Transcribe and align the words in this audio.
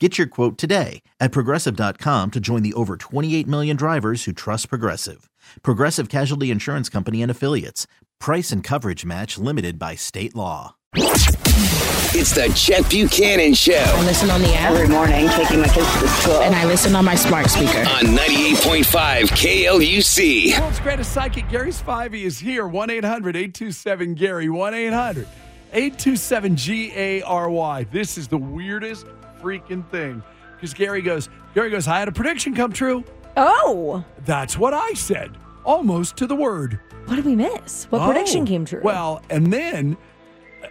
Get 0.00 0.18
your 0.18 0.26
quote 0.26 0.58
today 0.58 1.02
at 1.20 1.30
progressive.com 1.30 2.32
to 2.32 2.40
join 2.40 2.62
the 2.64 2.72
over 2.74 2.96
28 2.96 3.46
million 3.46 3.76
drivers 3.76 4.24
who 4.24 4.32
trust 4.32 4.68
Progressive. 4.68 5.30
Progressive 5.62 6.08
Casualty 6.08 6.50
Insurance 6.50 6.88
Company 6.88 7.22
and 7.22 7.30
Affiliates. 7.30 7.86
Price 8.18 8.50
and 8.50 8.64
coverage 8.64 9.04
match 9.04 9.38
limited 9.38 9.78
by 9.78 9.94
state 9.94 10.34
law. 10.34 10.74
It's 10.96 12.32
the 12.34 12.52
Chet 12.56 12.88
Buchanan 12.90 13.54
Show 13.54 13.72
I 13.74 14.04
listen 14.04 14.30
on 14.30 14.40
the 14.42 14.52
app 14.54 14.72
every 14.72 14.88
morning 14.88 15.28
taking 15.28 15.60
my 15.60 15.68
kids 15.68 15.86
to 16.00 16.08
school. 16.08 16.40
and 16.40 16.54
I 16.56 16.64
listen 16.64 16.96
on 16.96 17.04
my 17.04 17.14
smart 17.14 17.48
speaker. 17.50 17.78
on 17.80 18.16
98.5 18.16 19.28
KLUC. 19.30 20.58
World's 20.60 20.80
greatest 20.80 21.12
psychic, 21.12 21.48
Gary 21.48 21.70
Spivey, 21.70 22.22
is 22.24 22.38
here. 22.40 22.66
1 22.66 22.90
800 22.90 23.36
827 23.36 24.14
Gary. 24.14 24.48
1 24.48 24.74
800 24.74 25.28
827 25.72 26.56
G 26.56 26.92
A 26.96 27.22
R 27.22 27.48
Y. 27.48 27.84
This 27.92 28.18
is 28.18 28.26
the 28.28 28.38
weirdest 28.38 29.06
freaking 29.48 29.88
thing. 29.90 30.22
Because 30.56 30.72
Gary 30.74 31.02
goes, 31.02 31.28
Gary 31.54 31.70
goes, 31.70 31.86
I 31.86 31.98
had 31.98 32.08
a 32.08 32.12
prediction 32.12 32.54
come 32.54 32.72
true. 32.72 33.04
Oh, 33.36 34.04
That's 34.24 34.56
what 34.58 34.72
I 34.74 34.94
said, 34.94 35.36
almost 35.64 36.16
to 36.18 36.26
the 36.26 36.36
word. 36.36 36.80
what 37.06 37.16
did 37.16 37.24
we 37.24 37.36
miss? 37.36 37.84
What 37.90 38.00
Oh. 38.02 38.06
prediction 38.06 38.46
came 38.46 38.64
true? 38.64 38.80
Well, 38.82 39.20
and 39.28 39.52
then, 39.52 39.96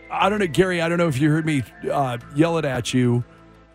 I 0.09 0.29
don't 0.29 0.39
know, 0.39 0.47
Gary, 0.47 0.81
I 0.81 0.89
don't 0.89 0.97
know 0.97 1.07
if 1.07 1.19
you 1.19 1.29
heard 1.29 1.45
me 1.45 1.63
uh, 1.91 2.17
yell 2.35 2.57
it 2.57 2.65
at 2.65 2.93
you 2.93 3.23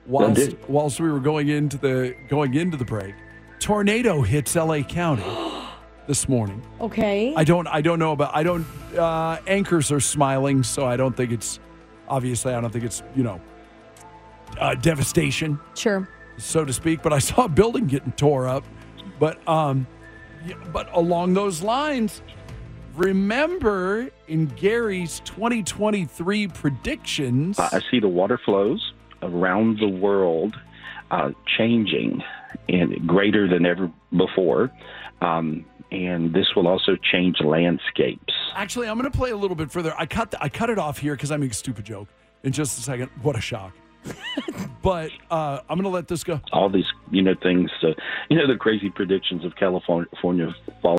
whilst, 0.07 0.57
whilst 0.69 1.01
we 1.01 1.11
were 1.13 1.21
going 1.21 1.49
into 1.49 1.77
the 1.77 2.15
going 2.29 2.55
into 2.55 2.77
the 2.77 2.85
break. 2.85 3.15
Tornado 3.61 4.23
hits 4.23 4.57
LA 4.57 4.81
County 4.83 5.23
this 6.07 6.29
morning. 6.29 6.63
okay. 6.81 7.35
I 7.37 7.45
don't 7.45 7.67
I 7.69 7.81
don't 7.83 7.99
know 7.99 8.13
about 8.13 8.35
I 8.35 8.43
don't 8.43 8.65
uh 8.97 9.37
anchors 9.47 9.93
are 9.93 10.01
smiling, 10.01 10.63
so 10.63 10.87
I 10.87 10.97
don't 10.97 11.15
think 11.17 11.31
it's 11.33 11.61
obviously 12.09 12.55
I 12.55 12.61
don't 12.61 12.71
think 12.71 12.85
it's, 12.85 13.03
you 13.15 13.23
know, 13.23 13.41
uh 14.59 14.75
devastation, 14.75 15.59
sure. 15.75 16.09
so 16.37 16.65
to 16.65 16.73
speak, 16.73 17.03
but 17.03 17.13
I 17.13 17.19
saw 17.19 17.45
a 17.45 17.49
building 17.49 17.87
getting 17.87 18.13
tore 18.13 18.47
up. 18.47 18.65
But 19.19 19.47
um 19.49 19.87
but 20.73 20.89
along 20.95 21.35
those 21.35 21.63
lines, 21.63 22.23
remember 22.95 24.09
in 24.29 24.47
Gary's 24.47 25.21
2023 25.21 26.49
predictions 26.49 27.59
I 27.59 27.81
see 27.91 28.01
the 28.01 28.09
water 28.09 28.39
flows 28.45 28.93
around 29.23 29.79
the 29.79 29.89
world 29.89 30.55
uh, 31.11 31.31
changing 31.57 32.23
and 32.69 33.07
greater 33.07 33.49
than 33.49 33.67
ever 33.67 33.91
before. 34.17 34.71
Um, 35.21 35.65
and 35.91 36.35
this 36.35 36.47
will 36.55 36.69
also 36.69 36.97
change 36.97 37.41
landscapes. 37.41 38.35
Actually, 38.55 38.89
I'm 38.89 38.99
going 38.99 39.11
to 39.11 39.17
play 39.17 39.31
a 39.31 39.37
little 39.37 39.57
bit 39.57 39.71
further. 39.71 39.95
I 39.97 40.07
cut 40.07 40.31
the, 40.33 40.43
I 40.43 40.49
cut 40.49 40.69
it 40.71 40.79
off 40.79 40.99
here 40.99 41.15
because 41.15 41.31
I 41.31 41.37
make 41.39 41.53
a 41.53 41.55
stupid 41.55 41.85
joke. 41.87 42.09
In 42.43 42.53
just 42.53 42.79
a 42.79 42.83
second, 42.83 43.11
what 43.23 43.37
a 43.37 43.41
shock! 43.41 43.73
but 44.83 45.11
uh, 45.31 45.61
I'm 45.69 45.77
going 45.77 45.85
to 45.85 45.89
let 45.89 46.09
this 46.09 46.25
go. 46.25 46.41
All 46.53 46.69
these, 46.69 46.87
you 47.11 47.23
know, 47.23 47.35
things, 47.43 47.71
uh, 47.83 47.89
you 48.29 48.37
know, 48.39 48.47
the 48.47 48.57
crazy 48.57 48.91
predictions 48.91 49.45
of 49.45 49.55
California 49.57 50.55
falling 50.83 50.99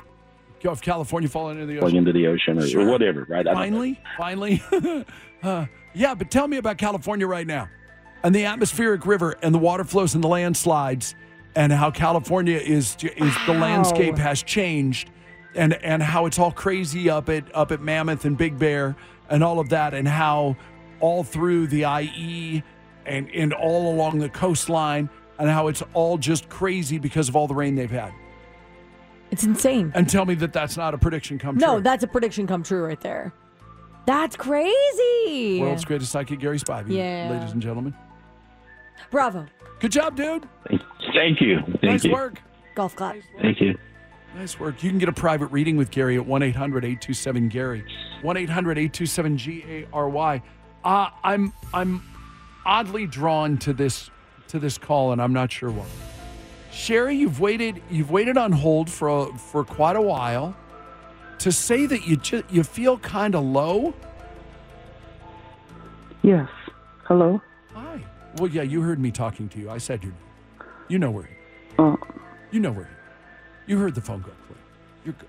Of 0.64 0.82
California 0.82 1.28
falling 1.28 1.58
into 1.60 1.66
the 1.72 1.80
ocean. 1.80 1.96
into 1.98 2.12
the 2.12 2.26
ocean 2.26 2.58
or, 2.58 2.66
Sure. 2.66 2.86
or 2.86 2.90
whatever, 2.90 3.26
right? 3.28 3.46
I 3.46 3.52
don't 3.54 3.54
know. 3.54 3.94
Finally, 4.18 4.62
finally. 4.72 5.04
uh, 5.42 5.66
yeah, 5.94 6.14
but 6.14 6.30
tell 6.30 6.46
me 6.48 6.56
about 6.58 6.78
California 6.78 7.26
right 7.26 7.46
now 7.46 7.68
and 8.22 8.34
the 8.34 8.44
atmospheric 8.44 9.06
river 9.06 9.36
and 9.42 9.54
the 9.54 9.58
water 9.58 9.84
flows 9.84 10.14
and 10.14 10.22
the 10.22 10.28
landslides 10.28 11.14
and 11.56 11.72
how 11.72 11.90
California 11.90 12.58
is 12.58 12.96
is 13.16 13.34
the 13.46 13.52
Wow. 13.52 13.60
landscape 13.60 14.18
has 14.18 14.42
changed 14.42 15.10
and 15.56 15.72
and 15.82 16.02
how 16.02 16.26
it's 16.26 16.38
all 16.38 16.52
crazy 16.52 17.10
up 17.10 17.28
at 17.28 17.44
up 17.56 17.72
at 17.72 17.80
Mammoth 17.80 18.24
and 18.24 18.36
Big 18.38 18.58
Bear 18.58 18.94
and 19.30 19.42
all 19.42 19.58
of 19.58 19.70
that 19.70 19.94
and 19.94 20.06
how 20.06 20.56
all 21.00 21.24
through 21.24 21.66
the 21.68 21.84
IE 21.86 22.62
and 23.06 23.28
and 23.30 23.52
all 23.52 23.92
along 23.92 24.18
the 24.18 24.28
coastline 24.28 25.08
and 25.38 25.48
how 25.48 25.68
it's 25.68 25.82
all 25.94 26.18
just 26.18 26.48
crazy 26.48 26.98
because 26.98 27.28
of 27.28 27.36
all 27.36 27.46
the 27.46 27.54
rain 27.54 27.74
they've 27.74 27.90
had. 27.90 28.12
It's 29.30 29.44
insane. 29.44 29.92
And 29.94 30.08
tell 30.08 30.24
me 30.26 30.34
that 30.34 30.52
that's 30.52 30.76
not 30.76 30.92
a 30.92 30.98
prediction 30.98 31.38
come 31.38 31.56
true. 31.58 31.66
No, 31.66 31.80
that's 31.80 32.02
a 32.02 32.06
prediction 32.08 32.46
come 32.46 32.62
true 32.62 32.84
right 32.84 33.00
there. 33.00 33.32
That's 34.06 34.34
crazy. 34.36 35.60
World's 35.60 35.84
greatest 35.84 36.10
psychic, 36.10 36.40
Gary 36.40 36.58
Spivey, 36.58 36.90
Yeah. 36.96 37.28
ladies 37.30 37.52
and 37.52 37.62
gentlemen. 37.62 37.94
Bravo. 39.10 39.46
Good 39.78 39.92
job, 39.92 40.16
dude. 40.16 40.48
Thank 41.14 41.40
you. 41.40 41.60
Thank 41.64 41.82
nice 41.82 42.04
you. 42.04 42.12
work. 42.12 42.40
Golf 42.74 42.96
clap. 42.96 43.16
Thank 43.40 43.60
you. 43.60 43.78
Nice 44.36 44.58
work. 44.60 44.82
You 44.82 44.90
can 44.90 44.98
get 44.98 45.08
a 45.08 45.12
private 45.12 45.46
reading 45.46 45.76
with 45.76 45.90
Gary 45.90 46.16
at 46.16 46.26
1 46.26 46.42
800 46.42 46.84
827 46.84 47.48
Gary. 47.48 47.84
1 48.22 48.36
800 48.36 48.78
827 48.78 49.36
G 49.38 49.64
A 49.68 49.86
R 49.92 50.08
Y. 50.08 50.42
Uh, 50.84 51.08
I'm 51.24 51.52
I'm 51.74 52.02
oddly 52.64 53.06
drawn 53.06 53.58
to 53.58 53.72
this 53.72 54.10
to 54.48 54.58
this 54.58 54.78
call, 54.78 55.12
and 55.12 55.22
I'm 55.22 55.32
not 55.32 55.52
sure 55.52 55.70
why. 55.70 55.86
Sherry, 56.72 57.16
you've 57.16 57.40
waited 57.40 57.82
you've 57.90 58.10
waited 58.10 58.36
on 58.36 58.52
hold 58.52 58.90
for 58.90 59.08
a, 59.08 59.26
for 59.38 59.64
quite 59.64 59.96
a 59.96 60.00
while 60.02 60.56
to 61.38 61.50
say 61.52 61.86
that 61.86 62.06
you 62.06 62.16
ju- 62.16 62.44
you 62.50 62.62
feel 62.62 62.98
kind 62.98 63.34
of 63.34 63.44
low. 63.44 63.94
Yes. 66.22 66.48
Hello. 67.04 67.40
Hi. 67.74 68.04
Well, 68.36 68.48
yeah, 68.50 68.62
you 68.62 68.82
heard 68.82 68.98
me 69.00 69.10
talking 69.10 69.48
to 69.50 69.58
you. 69.58 69.70
I 69.70 69.78
said 69.78 70.02
your 70.02 70.12
name. 70.12 70.68
You 70.88 70.98
know 70.98 71.10
where. 71.10 71.28
Uh, 71.78 71.96
You 72.52 72.60
know 72.60 72.72
where. 72.72 72.90
You 73.66 73.78
heard 73.78 73.94
the 73.94 74.00
phone 74.00 74.20
go 74.20 74.30
clear. 74.46 74.58
You're 75.04 75.14
good. 75.14 75.28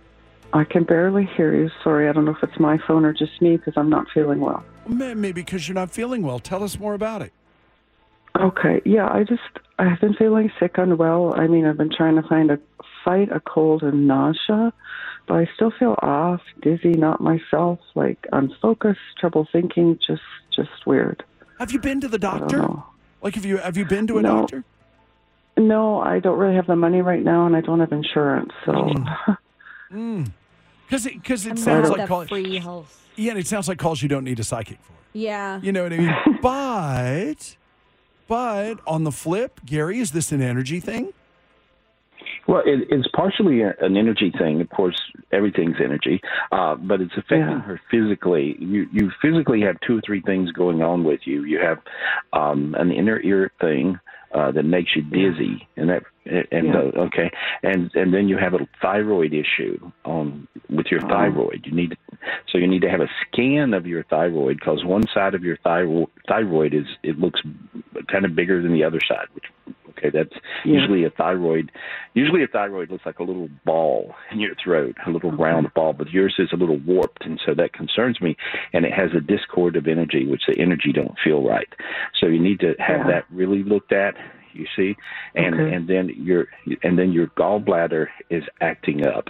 I 0.53 0.63
can 0.65 0.83
barely 0.83 1.25
hear 1.37 1.53
you. 1.55 1.69
Sorry, 1.83 2.09
I 2.09 2.11
don't 2.11 2.25
know 2.25 2.31
if 2.35 2.43
it's 2.43 2.59
my 2.59 2.77
phone 2.87 3.05
or 3.05 3.13
just 3.13 3.41
me 3.41 3.57
because 3.57 3.73
I'm 3.77 3.89
not 3.89 4.07
feeling 4.13 4.39
well. 4.41 4.63
Maybe 4.87 5.31
because 5.31 5.67
you're 5.67 5.75
not 5.75 5.91
feeling 5.91 6.23
well. 6.23 6.39
Tell 6.39 6.63
us 6.63 6.77
more 6.77 6.93
about 6.93 7.21
it. 7.21 7.31
Okay. 8.39 8.81
Yeah, 8.85 9.07
I 9.07 9.23
just 9.23 9.41
I've 9.79 9.99
been 10.01 10.13
feeling 10.13 10.51
sick, 10.59 10.77
unwell. 10.77 11.33
I 11.35 11.47
mean, 11.47 11.65
I've 11.65 11.77
been 11.77 11.91
trying 11.95 12.15
to 12.21 12.27
find 12.27 12.51
a 12.51 12.59
fight 13.05 13.31
a 13.31 13.39
cold 13.39 13.83
and 13.83 14.07
nausea, 14.07 14.73
but 15.27 15.35
I 15.35 15.49
still 15.55 15.71
feel 15.77 15.95
off, 16.01 16.41
dizzy, 16.61 16.91
not 16.91 17.21
myself, 17.21 17.79
like 17.95 18.25
unfocused, 18.31 18.99
trouble 19.19 19.47
thinking, 19.51 19.97
just 20.05 20.21
just 20.55 20.85
weird. 20.85 21.23
Have 21.59 21.71
you 21.71 21.79
been 21.79 22.01
to 22.01 22.07
the 22.07 22.19
doctor? 22.19 22.67
Like, 23.21 23.35
have 23.35 23.45
you 23.45 23.57
have 23.57 23.77
you 23.77 23.85
been 23.85 24.07
to 24.07 24.17
a 24.17 24.21
No. 24.21 24.41
doctor? 24.41 24.63
No, 25.57 25.99
I 26.01 26.19
don't 26.19 26.39
really 26.39 26.55
have 26.55 26.67
the 26.67 26.75
money 26.75 27.01
right 27.01 27.21
now, 27.23 27.45
and 27.45 27.55
I 27.55 27.61
don't 27.61 27.81
have 27.81 27.91
insurance. 27.91 28.51
So, 28.65 28.71
mm. 28.71 29.37
Mm. 29.91 30.31
Because 30.91 31.05
it, 31.05 31.23
cause 31.23 31.45
it 31.45 31.51
I'm 31.51 31.57
sounds 31.57 31.89
like 31.89 32.05
calls. 32.05 32.27
free 32.27 32.57
health. 32.59 33.09
Yeah, 33.15 33.31
and 33.31 33.39
it 33.39 33.47
sounds 33.47 33.69
like 33.69 33.77
calls 33.77 34.01
you 34.01 34.09
don't 34.09 34.25
need 34.25 34.41
a 34.41 34.43
psychic 34.43 34.77
for. 34.83 34.91
Yeah. 35.13 35.61
You 35.63 35.71
know 35.71 35.83
what 35.83 35.93
I 35.93 35.97
mean? 35.97 36.13
but, 36.41 37.55
but 38.27 38.79
on 38.85 39.05
the 39.05 39.11
flip, 39.13 39.61
Gary, 39.65 39.99
is 39.99 40.11
this 40.11 40.33
an 40.33 40.41
energy 40.41 40.81
thing? 40.81 41.13
Well, 42.45 42.61
it, 42.65 42.87
it's 42.89 43.07
partially 43.15 43.61
a, 43.61 43.73
an 43.79 43.95
energy 43.95 44.33
thing. 44.37 44.59
Of 44.59 44.69
course, 44.69 44.99
everything's 45.31 45.77
energy, 45.81 46.19
uh, 46.51 46.75
but 46.75 46.99
it's 46.99 47.13
affecting 47.13 47.39
Yeah. 47.39 47.61
her 47.61 47.79
physically. 47.89 48.57
You 48.59 48.87
you 48.91 49.11
physically 49.21 49.61
have 49.61 49.77
two 49.87 49.97
or 49.97 50.01
three 50.05 50.21
things 50.21 50.51
going 50.51 50.81
on 50.81 51.05
with 51.05 51.21
you. 51.23 51.45
You 51.45 51.59
have 51.59 51.77
um, 52.33 52.75
an 52.77 52.91
inner 52.91 53.21
ear 53.21 53.49
thing 53.61 53.97
uh, 54.33 54.51
that 54.51 54.63
makes 54.63 54.95
you 54.95 55.03
dizzy, 55.03 55.67
and 55.77 55.89
that 55.89 56.03
and 56.25 56.67
Yeah. 56.67 56.77
uh, 56.79 57.05
okay, 57.07 57.29
and 57.63 57.91
and 57.95 58.13
then 58.13 58.27
you 58.27 58.37
have 58.37 58.53
a 58.55 58.67
thyroid 58.81 59.33
issue 59.33 59.91
on 60.03 60.47
with 60.71 60.87
your 60.89 61.01
Oh. 61.05 61.09
thyroid. 61.09 61.65
You 61.65 61.73
need 61.73 61.97
so 62.47 62.57
you 62.57 62.67
need 62.67 62.81
to 62.81 62.89
have 62.89 63.01
a 63.01 63.09
scan 63.27 63.73
of 63.73 63.85
your 63.87 64.03
thyroid 64.03 64.59
because 64.59 64.83
one 64.85 65.03
side 65.13 65.35
of 65.35 65.43
your 65.43 65.57
thyroid 65.57 66.07
thyroid 66.27 66.73
is 66.73 66.85
it 67.03 67.19
looks 67.19 67.41
kind 68.07 68.25
of 68.25 68.35
bigger 68.35 68.61
than 68.61 68.73
the 68.73 68.83
other 68.83 68.99
side, 69.07 69.27
which 69.33 69.45
Okay, 69.97 70.09
that's 70.09 70.33
Yeah. 70.63 70.79
usually 70.79 71.03
a 71.03 71.09
thyroid. 71.11 71.71
Usually 72.15 72.41
a 72.43 72.47
thyroid 72.47 72.89
looks 72.89 73.05
like 73.05 73.19
a 73.19 73.23
little 73.23 73.49
ball 73.65 74.15
in 74.31 74.39
your 74.39 74.55
throat, 74.55 74.95
a 75.05 75.11
little 75.11 75.31
round 75.31 75.71
ball, 75.75 75.93
but 75.93 76.09
yours 76.11 76.33
is 76.39 76.51
a 76.51 76.55
little 76.55 76.77
warped, 76.77 77.23
and 77.25 77.39
so 77.45 77.53
that 77.53 77.73
concerns 77.73 78.19
me. 78.19 78.35
And 78.73 78.83
it 78.85 78.93
has 78.93 79.13
a 79.13 79.19
discord 79.21 79.75
of 79.75 79.87
energy, 79.87 80.25
which 80.25 80.43
the 80.47 80.57
energy 80.59 80.91
don't 80.91 81.19
feel 81.19 81.43
right. 81.47 81.67
So 82.19 82.25
you 82.27 82.39
need 82.39 82.59
to 82.61 82.73
have 82.79 83.01
Yeah. 83.01 83.07
that 83.07 83.25
really 83.29 83.63
looked 83.63 83.91
at. 83.91 84.15
You 84.53 84.65
see, 84.75 84.95
and 85.35 85.55
Okay. 85.55 85.73
and 85.75 85.87
then 85.87 86.09
your 86.15 86.47
and 86.83 86.97
then 86.97 87.11
your 87.11 87.27
gallbladder 87.27 88.07
is 88.29 88.43
acting 88.61 89.05
up, 89.05 89.27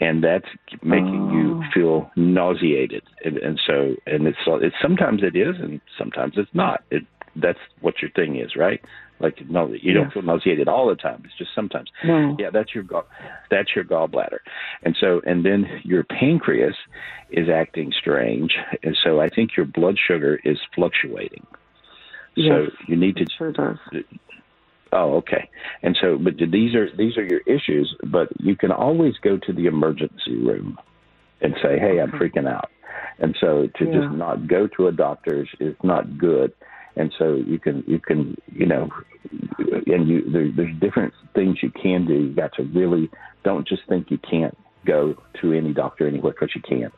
and 0.00 0.22
that's 0.22 0.48
making 0.82 1.30
you 1.32 1.54
Oh. 1.62 1.70
feel 1.74 2.10
nauseated, 2.16 3.02
and, 3.24 3.36
and 3.38 3.60
so 3.66 3.94
and 4.06 4.26
it's 4.26 4.38
it's 4.46 4.76
sometimes 4.80 5.22
it 5.22 5.36
is, 5.36 5.56
and 5.60 5.80
sometimes 5.98 6.34
it's 6.36 6.54
not. 6.54 6.82
It 6.90 7.04
that's 7.36 7.58
what 7.80 8.02
your 8.02 8.10
thing 8.10 8.36
is, 8.36 8.56
right? 8.56 8.80
Like 9.20 9.48
no, 9.48 9.68
you 9.80 9.92
don't 9.94 10.04
Yes. 10.04 10.12
feel 10.14 10.22
nauseated 10.22 10.68
all 10.68 10.88
the 10.88 10.96
time. 10.96 11.22
It's 11.24 11.36
just 11.38 11.54
sometimes. 11.54 11.90
No. 12.04 12.36
Yeah, 12.38 12.50
that's 12.50 12.74
your 12.74 12.84
gall, 12.84 13.06
that's 13.50 13.74
your 13.74 13.84
gallbladder, 13.84 14.38
and 14.82 14.96
so 15.00 15.20
and 15.24 15.44
then 15.44 15.66
your 15.84 16.04
pancreas 16.04 16.74
is 17.30 17.48
acting 17.48 17.92
strange, 17.98 18.56
and 18.82 18.96
so 19.04 19.20
I 19.20 19.28
think 19.28 19.56
your 19.56 19.66
blood 19.66 19.96
sugar 19.98 20.40
is 20.44 20.58
fluctuating. 20.74 21.46
Yes. 22.34 22.48
So 22.50 22.66
you 22.88 22.96
need 22.96 23.16
to 23.16 23.26
sure 23.36 23.52
does. 23.52 23.76
Oh, 24.92 25.14
okay. 25.16 25.48
And 25.82 25.96
so, 26.00 26.18
but 26.18 26.34
these 26.36 26.74
are 26.74 26.88
these 26.96 27.16
are 27.16 27.24
your 27.24 27.40
issues. 27.46 27.94
But 28.04 28.28
you 28.38 28.56
can 28.56 28.70
always 28.70 29.14
go 29.22 29.38
to 29.38 29.52
the 29.52 29.66
emergency 29.66 30.36
room 30.36 30.78
and 31.40 31.54
say, 31.62 31.78
"Hey, 31.78 31.98
I'm 31.98 32.12
freaking 32.12 32.46
out." 32.48 32.70
And 33.18 33.36
so, 33.40 33.68
to 33.78 33.84
Yeah. 33.86 34.00
just 34.00 34.12
not 34.14 34.46
go 34.46 34.66
to 34.76 34.88
a 34.88 34.92
doctor's 34.92 35.48
is 35.60 35.76
not 35.82 36.18
good. 36.18 36.52
And 36.96 37.12
so, 37.18 37.36
you 37.36 37.58
can 37.58 37.82
you 37.86 37.98
can 37.98 38.36
you 38.52 38.66
know, 38.66 38.90
and 39.86 40.08
you 40.08 40.30
there, 40.30 40.50
there's 40.54 40.76
different 40.78 41.14
things 41.34 41.62
you 41.62 41.70
can 41.70 42.06
do. 42.06 42.14
You 42.14 42.34
got 42.34 42.52
to 42.54 42.64
really 42.64 43.10
don't 43.44 43.66
just 43.66 43.82
think 43.88 44.10
you 44.10 44.18
can't 44.18 44.56
go 44.86 45.14
to 45.40 45.52
any 45.52 45.72
doctor 45.72 46.06
anywhere 46.06 46.32
because 46.32 46.54
you 46.54 46.62
can. 46.62 46.90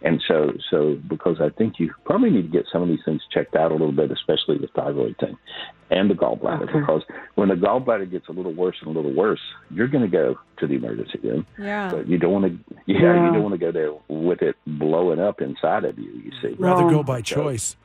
And 0.00 0.22
so, 0.28 0.52
so 0.70 0.96
because 1.08 1.38
I 1.40 1.48
think 1.48 1.80
you 1.80 1.92
probably 2.04 2.30
need 2.30 2.42
to 2.42 2.48
get 2.48 2.66
some 2.72 2.82
of 2.82 2.88
these 2.88 3.00
things 3.04 3.20
checked 3.32 3.56
out 3.56 3.72
a 3.72 3.74
little 3.74 3.90
bit, 3.90 4.12
especially 4.12 4.56
the 4.58 4.68
thyroid 4.68 5.16
thing 5.18 5.36
and 5.90 6.08
the 6.08 6.14
gallbladder, 6.14 6.68
Okay. 6.68 6.78
because 6.78 7.02
when 7.34 7.48
the 7.48 7.56
gallbladder 7.56 8.08
gets 8.08 8.28
a 8.28 8.32
little 8.32 8.52
worse 8.54 8.76
and 8.80 8.94
a 8.94 8.96
little 8.96 9.12
worse, 9.12 9.40
you're 9.70 9.88
going 9.88 10.04
to 10.04 10.10
go 10.10 10.38
to 10.58 10.66
the 10.68 10.74
emergency 10.74 11.18
room. 11.24 11.44
Yeah. 11.58 11.90
But 11.92 12.06
you 12.06 12.16
don't 12.16 12.32
want 12.32 12.44
to, 12.44 12.74
yeah, 12.86 13.00
Yeah. 13.00 13.26
you 13.26 13.32
don't 13.32 13.42
want 13.42 13.54
to 13.54 13.58
go 13.58 13.72
there 13.72 13.92
with 14.06 14.40
it 14.42 14.54
blowing 14.68 15.18
up 15.18 15.40
inside 15.40 15.84
of 15.84 15.98
you. 15.98 16.10
You 16.12 16.30
see, 16.42 16.54
Rather 16.60 16.82
No. 16.84 16.90
go 16.90 17.02
by 17.02 17.20
choice. 17.20 17.76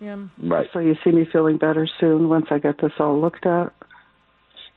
Yeah. 0.00 0.16
right? 0.42 0.66
So 0.72 0.78
you 0.80 0.96
see 1.04 1.10
me 1.12 1.24
feeling 1.30 1.58
better 1.58 1.86
soon 2.00 2.28
once 2.30 2.46
I 2.50 2.58
get 2.58 2.78
this 2.80 2.92
all 2.98 3.20
looked 3.20 3.44
at. 3.46 3.72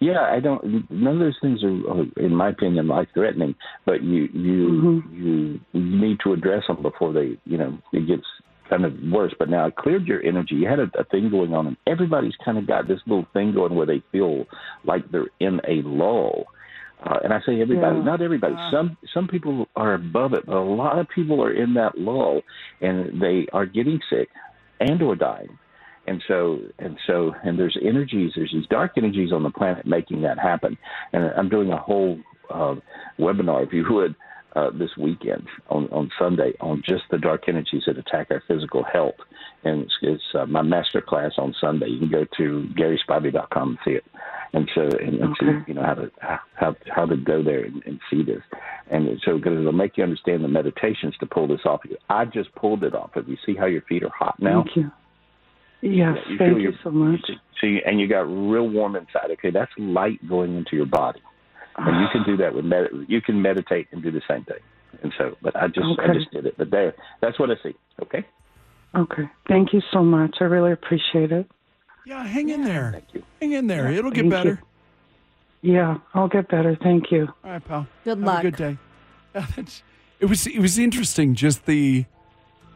Yeah, 0.03 0.21
I 0.21 0.39
don't. 0.39 0.89
None 0.91 1.13
of 1.13 1.19
those 1.19 1.37
things 1.41 1.63
are, 1.63 2.03
in 2.17 2.35
my 2.35 2.49
opinion, 2.49 2.87
life 2.87 3.07
threatening. 3.13 3.55
But 3.85 4.03
you 4.03 4.23
you 4.33 4.59
Mhm. 4.67 5.59
you 5.73 5.81
need 5.99 6.17
to 6.23 6.33
address 6.33 6.67
them 6.67 6.81
before 6.81 7.13
they, 7.13 7.37
you 7.45 7.57
know, 7.57 7.77
it 7.93 8.05
gets 8.07 8.25
kind 8.69 8.83
of 8.85 8.93
worse. 9.11 9.33
But 9.39 9.49
now 9.49 9.65
I 9.65 9.69
cleared 9.71 10.05
your 10.07 10.21
energy. 10.25 10.55
You 10.55 10.67
had 10.67 10.79
a, 10.79 10.89
a 10.97 11.05
thing 11.05 11.29
going 11.29 11.53
on, 11.53 11.67
and 11.67 11.77
everybody's 11.87 12.35
kind 12.43 12.57
of 12.57 12.67
got 12.67 12.87
this 12.87 12.99
little 13.07 13.27
thing 13.33 13.53
going 13.53 13.75
where 13.75 13.85
they 13.85 14.01
feel 14.11 14.45
like 14.83 15.09
they're 15.11 15.33
in 15.39 15.61
a 15.67 15.81
lull. 15.83 16.47
Uh, 17.05 17.19
and 17.23 17.33
I 17.33 17.39
say 17.45 17.61
everybody, 17.61 17.97
Yeah. 17.97 18.03
not 18.03 18.21
everybody. 18.21 18.55
Some 18.71 18.97
some 19.13 19.27
people 19.27 19.67
are 19.75 19.93
above 19.93 20.33
it, 20.33 20.45
but 20.45 20.55
a 20.55 20.69
lot 20.83 20.99
of 20.99 21.07
people 21.09 21.41
are 21.43 21.51
in 21.51 21.73
that 21.75 21.97
lull, 21.97 22.41
and 22.81 23.21
they 23.21 23.47
are 23.53 23.65
getting 23.65 23.99
sick 24.09 24.29
and 24.79 25.01
or 25.01 25.15
dying 25.15 25.57
and 26.07 26.21
so 26.27 26.59
and 26.79 26.97
so 27.07 27.33
and 27.43 27.57
there's 27.57 27.77
energies 27.81 28.33
there's 28.35 28.51
these 28.51 28.67
dark 28.69 28.93
energies 28.97 29.31
on 29.31 29.43
the 29.43 29.49
planet 29.49 29.85
making 29.85 30.21
that 30.21 30.39
happen. 30.39 30.77
And 31.11 31.25
i'm 31.37 31.49
doing 31.49 31.71
a 31.71 31.77
whole 31.77 32.19
uh, 32.49 32.75
webinar 33.19 33.65
if 33.65 33.73
you 33.73 33.85
would 33.89 34.15
uh, 34.55 34.69
this 34.71 34.91
weekend 34.97 35.47
on 35.69 35.87
on 35.87 36.11
sunday 36.19 36.53
on 36.59 36.83
just 36.85 37.03
the 37.11 37.17
dark 37.17 37.47
energies 37.47 37.83
that 37.87 37.97
attack 37.97 38.27
our 38.31 38.43
physical 38.47 38.83
health. 38.83 39.15
And 39.65 39.83
it's, 39.83 39.93
it's 40.01 40.23
uh, 40.35 40.45
my 40.45 40.61
master 40.61 41.01
class 41.01 41.31
on 41.37 41.55
sunday. 41.59 41.87
You 41.87 41.99
can 41.99 42.11
go 42.11 42.25
to 42.37 42.69
garyspivey.com 42.77 43.69
and 43.69 43.77
see 43.85 43.91
it. 43.91 44.03
And 44.51 44.69
so 44.75 44.81
and, 44.81 45.15
and 45.19 45.35
see 45.39 45.47
you 45.67 45.73
know 45.73 45.83
how 45.83 45.95
to 45.95 46.11
how 46.53 46.75
how 46.93 47.05
to 47.05 47.17
go 47.17 47.41
there 47.41 47.63
and, 47.63 47.81
and 47.85 47.99
see 48.11 48.23
this. 48.23 48.43
And 48.91 49.07
so 49.25 49.37
because 49.37 49.57
it'll 49.57 49.71
make 49.71 49.97
you 49.97 50.03
understand 50.03 50.43
the 50.43 50.49
meditations 50.49 51.15
to 51.21 51.25
pull 51.25 51.47
this 51.47 51.61
off. 51.65 51.83
Of 51.85 51.91
you 51.91 51.97
i 52.09 52.25
just 52.25 52.53
pulled 52.53 52.83
it 52.83 52.93
off. 52.93 53.15
Of 53.15 53.27
you 53.27 53.37
see 53.45 53.55
how 53.55 53.65
your 53.65 53.81
feet 53.83 54.03
are 54.03 54.09
hot 54.09 54.35
now? 54.39 54.63
Thank 54.63 54.75
you. 54.75 54.91
Yes, 55.83 56.17
you 56.29 56.37
thank 56.37 56.53
feel 56.55 56.59
you 56.59 56.73
so 56.83 56.91
much. 56.91 57.19
so 57.59 57.67
you, 57.67 57.81
and 57.85 57.99
you 57.99 58.07
got 58.07 58.21
real 58.21 58.67
warm 58.69 58.95
inside. 58.95 59.31
Okay, 59.31 59.49
that's 59.51 59.71
light 59.77 60.25
going 60.29 60.55
into 60.55 60.75
your 60.77 60.85
body, 60.85 61.21
and 61.77 62.01
you 62.01 62.07
can 62.11 62.23
do 62.23 62.37
that 62.37 62.55
with 62.55 62.63
med- 62.65 62.89
you 63.07 63.19
can 63.21 63.41
meditate 63.41 63.87
and 63.91 64.01
do 64.01 64.09
the 64.11 64.21
same 64.29 64.45
thing. 64.45 64.59
And 65.01 65.11
so, 65.17 65.35
but 65.41 65.55
I 65.55 65.67
just 65.67 65.85
I 65.99 66.13
just 66.13 66.31
did 66.31 66.45
it. 66.45 66.55
But 66.57 66.71
there, 66.71 66.93
that's 67.21 67.37
what 67.37 67.49
I 67.51 67.55
see. 67.61 67.75
Okay, 68.01 68.25
Okay. 68.95 69.23
Thank 69.47 69.73
you 69.73 69.81
so 69.91 70.03
much. 70.03 70.37
I 70.39 70.45
really 70.45 70.71
appreciate 70.71 71.31
it. 71.31 71.49
Yeah, 72.05 72.23
hang 72.25 72.49
in 72.49 72.63
there. 72.63 72.91
thank 72.93 73.05
you. 73.13 73.23
Hang 73.41 73.51
in 73.53 73.67
there. 73.67 73.91
It'll 73.91 74.11
get 74.11 74.21
Thank 74.21 74.31
better. 74.31 74.61
you. 75.61 75.73
Yeah, 75.73 75.97
I'll 76.13 76.27
get 76.27 76.47
better. 76.49 76.77
Thank 76.81 77.11
you. 77.11 77.27
All 77.43 77.51
right, 77.51 77.65
pal. 77.65 77.87
Good 78.03 78.17
Have 78.19 78.19
luck. 78.27 78.39
a 78.39 78.51
good 78.51 78.55
day. 78.55 78.77
Yeah, 79.35 79.47
that's, 79.55 79.81
it 80.19 80.27
was 80.27 80.45
it 80.45 80.59
was 80.59 80.77
interesting 80.77 81.33
just 81.33 81.65
the 81.65 82.05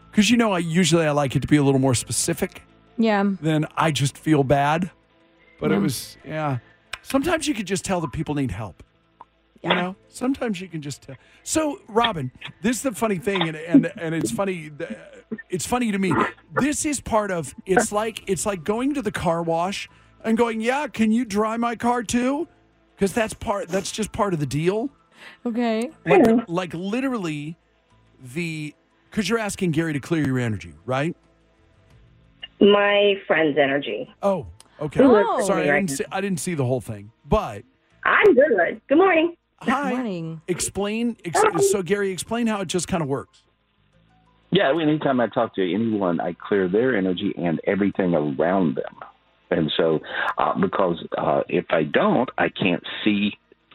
because 0.10 0.32
you 0.32 0.38
know 0.38 0.52
I 0.54 0.58
usually 0.60 1.06
I 1.06 1.12
like 1.12 1.36
it 1.36 1.42
to 1.44 1.48
be 1.48 1.56
a 1.58 1.64
little 1.64 1.80
more 1.80 1.94
specific 1.94 2.64
Yeah. 2.98 3.24
then 3.42 3.66
I 3.76 3.92
just 3.92 4.18
feel 4.18 4.44
bad, 4.44 4.92
but 5.60 5.72
it 5.72 5.80
was 5.80 6.18
yeah. 6.26 6.60
Sometimes 7.02 7.48
you 7.48 7.54
could 7.54 7.68
just 7.68 7.86
tell 7.86 8.02
that 8.02 8.12
people 8.12 8.36
need 8.36 8.52
help. 8.52 8.84
You 9.64 9.70
know, 9.70 9.96
sometimes 10.08 10.62
you 10.62 10.68
can 10.70 10.82
just 10.82 11.02
tell. 11.02 11.16
So, 11.44 11.82
Robin, 11.88 12.32
this 12.62 12.78
is 12.78 12.84
the 12.84 12.92
funny 12.94 13.18
thing, 13.18 13.42
and 13.48 13.58
and, 13.58 13.92
and 13.98 14.16
it's 14.16 14.32
funny. 14.32 14.72
It's 15.50 15.66
funny 15.66 15.92
to 15.92 16.00
me. 16.00 16.14
This 16.54 16.86
is 16.86 17.02
part 17.02 17.32
of. 17.32 17.54
It's 17.66 17.92
like 17.92 18.24
it's 18.28 18.46
like 18.46 18.64
going 18.64 18.94
to 18.94 19.02
the 19.02 19.12
car 19.12 19.44
wash 19.44 19.90
and 20.24 20.38
going, 20.38 20.62
"Yeah, 20.62 20.88
can 20.88 21.12
you 21.12 21.26
dry 21.26 21.58
my 21.58 21.76
car 21.76 22.04
too?" 22.04 22.48
Because 22.96 23.14
that's 23.14 23.34
part. 23.34 23.68
That's 23.68 23.92
just 23.92 24.12
part 24.12 24.34
of 24.34 24.40
the 24.40 24.46
deal. 24.46 24.90
Okay. 25.46 25.92
Like, 26.06 26.48
like 26.48 26.74
literally, 26.74 27.58
the 28.22 28.74
because 29.10 29.28
you're 29.28 29.40
asking 29.40 29.72
Gary 29.72 29.94
to 29.94 30.00
clear 30.00 30.26
your 30.26 30.40
energy, 30.40 30.74
right? 30.86 31.16
My 32.60 33.16
friend's 33.28 33.58
energy. 33.58 34.14
Oh, 34.24 34.48
okay. 34.82 35.02
Oh. 35.04 35.42
Sorry, 35.46 35.70
I 35.70 35.76
didn't 35.78 35.92
see. 35.92 36.06
I 36.12 36.22
didn't 36.22 36.40
see 36.40 36.56
the 36.56 36.66
whole 36.66 36.82
thing, 36.82 37.12
but 37.26 37.64
I'm 38.04 38.34
good. 38.34 38.82
Good 38.88 38.98
morning. 38.98 39.36
hi. 39.60 39.92
morning. 39.92 40.42
Explain. 40.48 41.18
Ex- 41.26 41.72
so, 41.72 41.82
Gary, 41.84 42.12
explain 42.12 42.48
how 42.48 42.62
it 42.62 42.68
just 42.68 42.88
kind 42.88 43.04
of 43.04 43.10
works. 43.10 43.44
Yeah, 44.50 44.72
anytime 44.82 45.20
I 45.20 45.28
talk 45.28 45.56
to 45.56 45.62
anyone, 45.62 46.22
I 46.22 46.34
clear 46.34 46.70
their 46.70 46.98
energy 46.98 47.34
and 47.38 47.60
everything 47.68 48.14
around 48.14 48.76
them. 48.76 48.96
And 49.52 49.72
so, 49.76 50.00
uh, 50.38 50.58
because 50.60 51.04
uh, 51.18 51.42
if 51.50 51.66
I 51.70 51.84
don't, 51.84 52.30
I 52.38 52.48
can't 52.50 52.84
see 53.04 53.32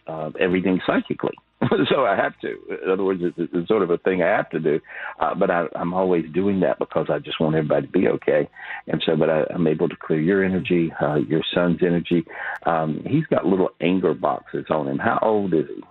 uh, 0.06 0.30
everything 0.40 0.80
psychically. 0.86 1.34
so 1.94 2.04
I 2.04 2.16
have 2.16 2.38
to. 2.40 2.48
In 2.84 2.90
other 2.90 3.04
words, 3.04 3.20
it's, 3.22 3.50
it's 3.52 3.68
sort 3.68 3.82
of 3.82 3.90
a 3.90 3.98
thing 3.98 4.22
I 4.22 4.28
have 4.28 4.50
to 4.50 4.58
do. 4.58 4.80
Uh, 5.20 5.34
but 5.34 5.50
I, 5.50 5.66
I'm 5.76 5.94
always 5.94 6.24
doing 6.34 6.60
that 6.60 6.78
because 6.78 7.06
I 7.08 7.18
just 7.18 7.40
want 7.40 7.54
everybody 7.54 7.86
to 7.86 7.92
be 7.92 8.08
okay. 8.08 8.48
And 8.88 9.02
so, 9.06 9.16
but 9.16 9.30
I, 9.30 9.44
I'm 9.54 9.66
able 9.66 9.88
to 9.88 9.96
clear 9.96 10.20
your 10.20 10.44
energy, 10.44 10.92
uh, 11.00 11.16
your 11.16 11.42
son's 11.54 11.78
energy. 11.82 12.24
Um, 12.66 13.02
he's 13.06 13.26
got 13.26 13.46
little 13.46 13.70
anger 13.80 14.14
boxes 14.14 14.66
on 14.70 14.88
him. 14.88 14.98
How 14.98 15.18
old 15.22 15.54
is 15.54 15.66
he? 15.68 15.82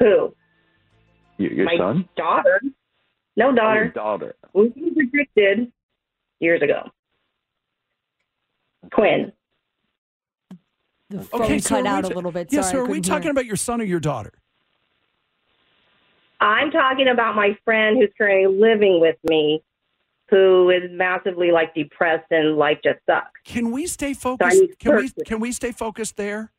Who? 0.00 0.34
Your, 1.38 1.52
your 1.52 1.66
My 1.66 1.76
son? 1.78 2.08
daughter. 2.16 2.60
No 3.36 3.48
Oh, 3.48 3.72
your 3.74 3.88
daughter. 3.88 3.92
daughter. 3.94 4.34
We 4.54 4.70
predicted 4.94 5.72
years 6.40 6.62
ago. 6.62 6.90
Twins. 8.94 9.32
The 11.12 11.22
phone 11.24 11.42
Okay, 11.42 11.58
so 11.58 11.68
cut 11.68 11.78
are 11.80 11.82
we 11.82 11.88
out 11.88 12.02
ta- 12.04 12.08
a 12.08 12.14
little 12.14 12.32
bit. 12.32 12.48
Yeah. 12.52 12.62
Sorry, 12.62 12.72
so, 12.72 12.78
I 12.78 12.80
are 12.80 12.82
we 12.84 12.88
couldn't 12.88 13.04
hear. 13.04 13.14
talking 13.14 13.30
about 13.30 13.46
your 13.46 13.56
son 13.56 13.80
or 13.80 13.84
your 13.84 14.00
daughter? 14.00 14.32
I'm 16.40 16.70
talking 16.70 17.08
about 17.08 17.36
my 17.36 17.56
friend 17.64 17.96
who's 17.98 18.10
currently 18.18 18.56
living 18.58 19.00
with 19.00 19.16
me, 19.24 19.62
who 20.28 20.70
is 20.70 20.90
massively 20.90 21.52
like 21.52 21.74
depressed 21.74 22.26
and 22.30 22.56
life 22.56 22.78
just 22.82 22.98
sucks. 23.06 23.30
Can 23.44 23.70
we 23.70 23.86
stay 23.86 24.12
focused? 24.14 24.60
need 24.60 24.78
Can 24.78 24.96
we 24.96 25.10
can 25.24 25.40
we 25.40 25.52
stay 25.52 25.70
focused 25.72 26.16
there? 26.16 26.50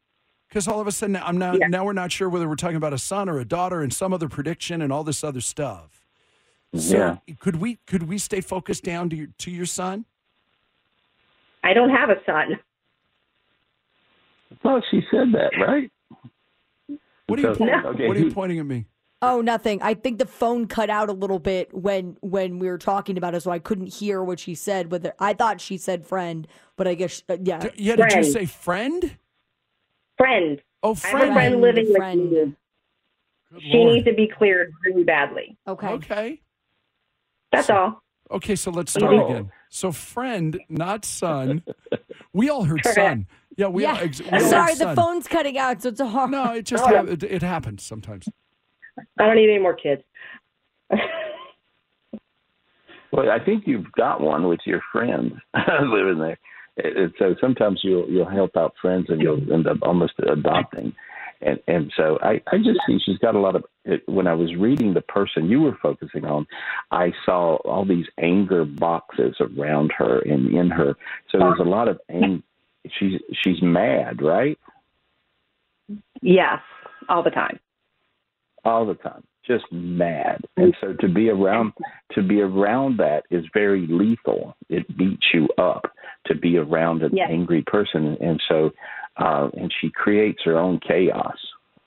Because 0.48 0.67
all 0.67 0.79
of 0.79 0.88
a 0.88 0.91
sudden 0.91 1.15
I'm 1.17 1.38
now 1.38 1.53
Yeah. 1.55 1.67
now 1.67 1.83
we're 1.83 1.93
not 1.93 2.12
sure 2.12 2.29
whether 2.29 2.48
we're 2.48 2.55
talking 2.55 2.77
about 2.77 2.93
a 2.93 2.98
son 2.98 3.27
or 3.27 3.39
a 3.39 3.45
daughter 3.45 3.81
and 3.81 3.91
some 3.93 4.13
other 4.13 4.29
prediction 4.29 4.81
and 4.81 4.93
all 4.93 5.03
this 5.03 5.24
other 5.24 5.41
stuff. 5.41 6.05
So 6.75 6.98
Yeah. 7.27 7.36
could 7.39 7.57
we 7.57 7.79
could 7.88 8.03
we 8.03 8.17
stay 8.19 8.39
focused 8.39 8.83
down 8.83 9.10
to 9.10 9.15
your 9.15 9.27
to 9.39 9.51
your 9.51 9.65
son? 9.65 10.05
I 11.63 11.74
don't 11.74 11.89
have 11.89 12.10
a 12.10 12.24
son. 12.25 12.60
Well, 14.63 14.81
she 14.91 15.01
said 15.12 15.31
that, 15.33 15.51
right? 15.60 15.89
What 17.27 17.39
are 17.39 17.41
you 17.41 17.53
So- 17.53 17.55
pointing, 17.57 17.75
okay, 17.86 18.07
what 18.07 18.17
are 18.17 18.19
you 18.19 18.31
pointing 18.31 18.60
at 18.60 18.65
me? 18.65 18.86
Oh, 19.22 19.39
nothing. 19.39 19.81
I 19.81 19.93
think 19.93 20.19
the 20.19 20.25
phone 20.25 20.67
cut 20.67 20.89
out 20.89 21.07
a 21.10 21.13
little 21.13 21.39
bit 21.39 21.74
when 21.74 22.17
when 22.19 22.60
we 22.60 22.67
were 22.67 22.77
talking 22.77 23.17
about 23.17 23.33
it, 23.33 23.41
so 23.41 23.51
I 23.51 23.60
couldn't 23.60 23.93
hear 23.93 24.22
what 24.22 24.38
she 24.39 24.53
said. 24.53 24.91
Whether 24.91 25.13
I 25.17 25.33
thought 25.33 25.62
she 25.62 25.77
said 25.77 26.05
friend, 26.05 26.45
but 26.75 26.89
I 26.89 26.93
guess 26.95 27.24
uh, 27.29 27.38
yeah. 27.41 27.60
D- 27.60 27.69
Yeah, 27.77 27.95
did 27.95 28.12
you 28.13 28.24
say 28.25 28.45
friend? 28.45 29.17
Friend. 30.17 30.62
Oh, 30.83 30.89
I 30.89 31.07
have 31.07 31.15
a 31.15 31.17
friend. 31.19 31.33
friend 31.33 31.62
living 31.62 31.86
with 31.88 31.95
Friend. 31.95 32.31
me. 32.31 32.55
Good 33.53 33.62
She 33.62 33.77
Lord. 33.77 33.93
needs 33.93 34.05
to 34.07 34.13
be 34.13 34.27
cleared 34.27 34.74
really 34.86 35.05
badly. 35.05 35.57
Okay. 35.69 35.88
Okay. 35.88 36.41
That's 37.53 37.69
all. 37.69 38.03
Okay, 38.29 38.55
so 38.57 38.72
let's 38.72 38.91
start 38.91 39.13
Oh. 39.13 39.25
again. 39.29 39.51
So 39.69 39.91
friend, 39.93 40.60
not 40.69 41.05
son. 41.05 41.63
We 42.33 42.50
all 42.50 42.63
heard 42.65 42.83
Correct. 42.83 42.95
son. 42.98 43.27
Yeah, 43.57 43.67
we 43.67 43.86
all, 43.86 43.95
Yeah. 43.95 44.01
ex- 44.01 44.22
we 44.22 44.39
sorry, 44.39 44.72
heard 44.72 44.77
the 44.79 44.83
son. 44.83 44.95
phone's 44.95 45.27
cutting 45.27 45.57
out, 45.57 45.81
so 45.81 45.89
it's 45.89 46.00
a 46.00 46.07
hard. 46.07 46.31
No, 46.31 46.53
it 46.53 46.65
just 46.65 46.86
hap- 46.88 47.07
it, 47.07 47.24
it 47.24 47.41
happens 47.43 47.83
sometimes. 47.83 48.27
I 49.19 49.25
don't 49.25 49.36
need 49.36 49.50
any 49.50 49.60
more 49.60 49.75
kids. 49.75 50.01
Well, 53.12 53.29
I 53.29 53.43
think 53.43 53.65
you've 53.67 53.91
got 53.91 54.22
one 54.22 54.48
with 54.48 54.62
your 54.65 54.81
friend 54.91 55.33
living 55.83 56.17
there. 56.19 56.39
It, 56.77 56.98
it, 56.98 57.12
so 57.19 57.36
sometimes 57.39 57.81
you'll 57.83 58.10
you'll 58.10 58.27
help 58.29 58.57
out 58.57 58.74
friends 58.81 59.05
and 59.10 59.22
you'll 59.22 59.53
end 59.53 59.67
up 59.67 59.77
almost 59.83 60.13
adopting. 60.27 60.93
And 61.41 61.60
and 61.67 61.91
so 61.95 62.17
I 62.24 62.41
I 62.51 62.57
just 62.57 62.79
see 62.88 62.98
she's 63.05 63.19
got 63.19 63.36
a 63.36 63.39
lot 63.39 63.55
of. 63.55 63.63
When 64.07 64.25
I 64.25 64.33
was 64.33 64.55
reading 64.55 64.95
the 64.95 65.01
person 65.01 65.48
you 65.48 65.62
were 65.62 65.77
focusing 65.79 66.25
on, 66.25 66.48
I 66.89 67.12
saw 67.24 67.57
all 67.57 67.86
these 67.86 68.07
anger 68.17 68.65
boxes 68.65 69.36
around 69.39 69.91
her 69.95 70.22
and 70.22 70.48
in 70.51 70.72
her. 70.72 70.95
So 71.31 71.38
there's 71.38 71.60
a 71.60 71.63
lot 71.69 71.88
of 71.89 72.00
ang. 72.10 72.41
She's 72.99 73.19
she's 73.43 73.61
mad, 73.61 74.21
right? 74.21 74.57
yes, 76.21 76.59
all 77.09 77.23
the 77.23 77.29
time. 77.29 77.59
all 78.65 78.85
the 78.85 78.95
time 78.95 79.23
just 79.45 79.65
mad 79.73 80.39
and 80.55 80.73
so 80.79 80.93
to 81.01 81.09
be 81.09 81.27
around 81.29 81.73
to 82.13 82.21
be 82.23 82.39
around 82.39 82.97
that 82.97 83.23
is 83.29 83.43
very 83.53 83.85
lethal 83.87 84.55
it 84.69 84.85
beats 84.97 85.27
you 85.33 85.49
up 85.57 85.83
to 86.25 86.33
be 86.33 86.55
around 86.55 87.03
an 87.03 87.11
Yes. 87.13 87.27
angry 87.29 87.61
person 87.67 88.15
and 88.21 88.41
so 88.47 88.71
uh 89.17 89.49
and 89.57 89.69
she 89.81 89.89
creates 89.93 90.39
her 90.45 90.57
own 90.57 90.79
chaos 90.87 91.35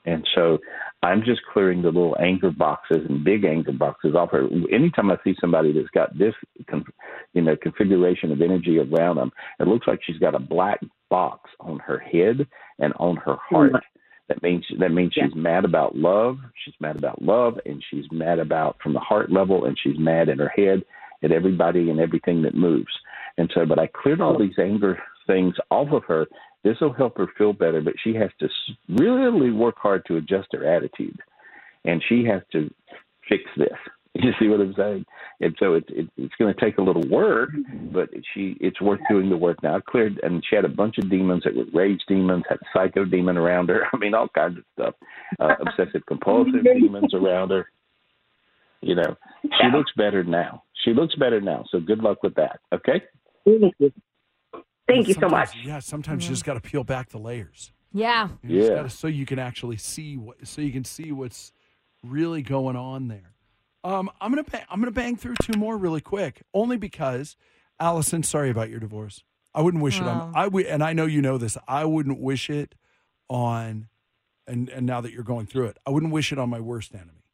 and 0.04 0.22
so 0.34 0.58
i'm 1.06 1.22
just 1.24 1.40
clearing 1.52 1.82
the 1.82 1.88
little 1.88 2.16
anger 2.20 2.50
boxes 2.50 3.04
and 3.08 3.24
big 3.24 3.44
anger 3.44 3.72
boxes 3.72 4.14
off 4.14 4.30
her 4.30 4.48
anytime 4.72 5.10
i 5.10 5.16
see 5.24 5.34
somebody 5.40 5.72
that's 5.72 5.88
got 5.90 6.16
this 6.18 6.34
con- 6.68 6.84
you 7.32 7.42
know 7.42 7.56
configuration 7.56 8.32
of 8.32 8.40
energy 8.40 8.78
around 8.78 9.16
them 9.16 9.30
it 9.60 9.66
looks 9.66 9.86
like 9.86 10.00
she's 10.04 10.18
got 10.18 10.34
a 10.34 10.38
black 10.38 10.80
box 11.08 11.50
on 11.60 11.78
her 11.78 11.98
head 11.98 12.46
and 12.78 12.92
on 12.98 13.16
her 13.16 13.36
heart 13.48 13.72
that 14.28 14.42
means 14.42 14.64
that 14.80 14.90
means 14.90 15.12
Yeah. 15.16 15.26
she's 15.26 15.34
mad 15.36 15.64
about 15.64 15.96
love. 15.96 16.38
She's 16.64 16.74
mad 16.80 16.96
about 16.96 17.22
love, 17.22 17.60
and 17.64 17.82
she's 17.90 18.10
mad 18.10 18.38
about 18.40 18.76
from 18.82 18.92
the 18.92 19.00
heart 19.00 19.30
level, 19.30 19.66
and 19.66 19.78
she's 19.78 19.98
mad 19.98 20.28
in 20.28 20.38
her 20.38 20.48
head 20.48 20.84
at 21.22 21.30
everybody 21.32 21.90
and 21.90 22.00
everything 22.00 22.42
that 22.42 22.54
moves. 22.54 22.92
And 23.38 23.50
so, 23.54 23.64
but 23.64 23.78
I 23.78 23.86
cleared 23.86 24.20
all 24.20 24.36
these 24.38 24.58
anger 24.58 24.98
things 25.26 25.54
off 25.70 25.92
of 25.92 26.04
her. 26.04 26.26
This 26.66 26.80
will 26.80 26.92
help 26.92 27.16
her 27.18 27.28
feel 27.38 27.52
better, 27.52 27.80
but 27.80 27.94
she 28.02 28.12
has 28.14 28.30
to 28.40 28.48
really 28.88 29.52
work 29.52 29.76
hard 29.78 30.04
to 30.06 30.16
adjust 30.16 30.48
her 30.50 30.66
attitude, 30.66 31.16
and 31.84 32.02
she 32.08 32.24
has 32.24 32.42
to 32.52 32.68
fix 33.28 33.44
this. 33.56 33.68
You 34.18 34.32
see 34.40 34.48
what 34.48 34.62
I'm 34.62 34.72
saying? 34.74 35.04
And 35.42 35.54
so 35.60 35.74
it's 35.74 35.88
it, 35.90 36.08
it's 36.16 36.34
going 36.36 36.54
to 36.54 36.58
take 36.58 36.78
a 36.78 36.82
little 36.82 37.06
work, 37.10 37.50
but 37.92 38.08
she 38.32 38.56
it's 38.62 38.80
worth 38.80 39.00
doing 39.10 39.28
the 39.28 39.36
work 39.36 39.62
now. 39.62 39.76
I 39.76 39.80
cleared, 39.80 40.18
and 40.22 40.42
she 40.48 40.56
had 40.56 40.64
a 40.64 40.70
bunch 40.70 40.96
of 40.96 41.10
demons 41.10 41.42
that 41.44 41.54
were 41.54 41.66
rage 41.74 42.00
demons, 42.08 42.44
had 42.48 42.56
a 42.56 42.66
psycho 42.72 43.04
demon 43.04 43.36
around 43.36 43.68
her. 43.68 43.82
I 43.92 43.98
mean, 43.98 44.14
all 44.14 44.28
kinds 44.28 44.56
of 44.56 44.64
stuff, 44.72 44.94
uh, 45.38 45.56
obsessive 45.60 46.06
compulsive 46.06 46.64
demons 46.64 47.12
around 47.12 47.50
her. 47.50 47.68
You 48.80 48.94
know, 48.94 49.18
she 49.42 49.68
looks 49.70 49.92
better 49.98 50.24
now. 50.24 50.62
She 50.82 50.94
looks 50.94 51.14
better 51.16 51.42
now. 51.42 51.66
So 51.70 51.78
good 51.78 51.98
luck 51.98 52.22
with 52.22 52.36
that. 52.36 52.60
Okay. 52.72 53.02
Thank 54.88 55.08
you. 55.08 55.14
So 55.14 55.28
much. 55.28 55.56
Yeah, 55.64 55.78
sometimes 55.80 56.24
you 56.24 56.30
just 56.30 56.44
got 56.44 56.54
to 56.54 56.60
peel 56.60 56.84
back 56.84 57.08
the 57.10 57.18
layers. 57.18 57.72
Yeah. 57.92 58.28
You 58.42 58.62
Yeah. 58.62 58.68
gotta- 58.76 58.90
so 58.90 59.06
you 59.08 59.26
can 59.26 59.38
actually 59.38 59.76
see 59.78 60.16
what, 60.16 60.46
so 60.46 60.60
you 60.60 60.70
can 60.72 60.84
see 60.84 61.12
what's 61.12 61.52
really 62.04 62.42
going 62.42 62.76
on 62.76 63.08
there. 63.08 63.34
Um, 63.84 64.10
I'm 64.20 64.30
gonna 64.32 64.42
bang, 64.44 64.64
I'm 64.68 64.80
gonna 64.80 64.90
bang 64.90 65.16
through 65.16 65.36
two 65.42 65.56
more 65.58 65.76
really 65.78 66.00
quick, 66.00 66.42
only 66.52 66.76
because 66.76 67.36
Allison, 67.78 68.22
sorry 68.22 68.50
about 68.50 68.68
your 68.68 68.80
divorce. 68.80 69.22
I 69.54 69.62
wouldn't 69.62 69.82
wish 69.82 69.98
it 70.00 70.02
on. 70.06 70.18
Wow. 70.18 70.32
I 70.34 70.48
would, 70.48 70.66
and 70.66 70.82
I 70.82 70.92
know 70.92 71.06
you 71.06 71.22
know 71.22 71.38
this. 71.38 71.56
I 71.68 71.84
wouldn't 71.84 72.18
wish 72.18 72.50
it 72.50 72.74
on, 73.28 73.88
and 74.46 74.68
and 74.68 74.86
now 74.86 75.00
that 75.00 75.12
you're 75.12 75.22
going 75.24 75.46
through 75.46 75.66
it, 75.66 75.78
I 75.86 75.90
wouldn't 75.90 76.12
wish 76.12 76.32
it 76.32 76.38
on 76.38 76.50
my 76.50 76.60
worst 76.60 76.94
enemy. 76.94 77.24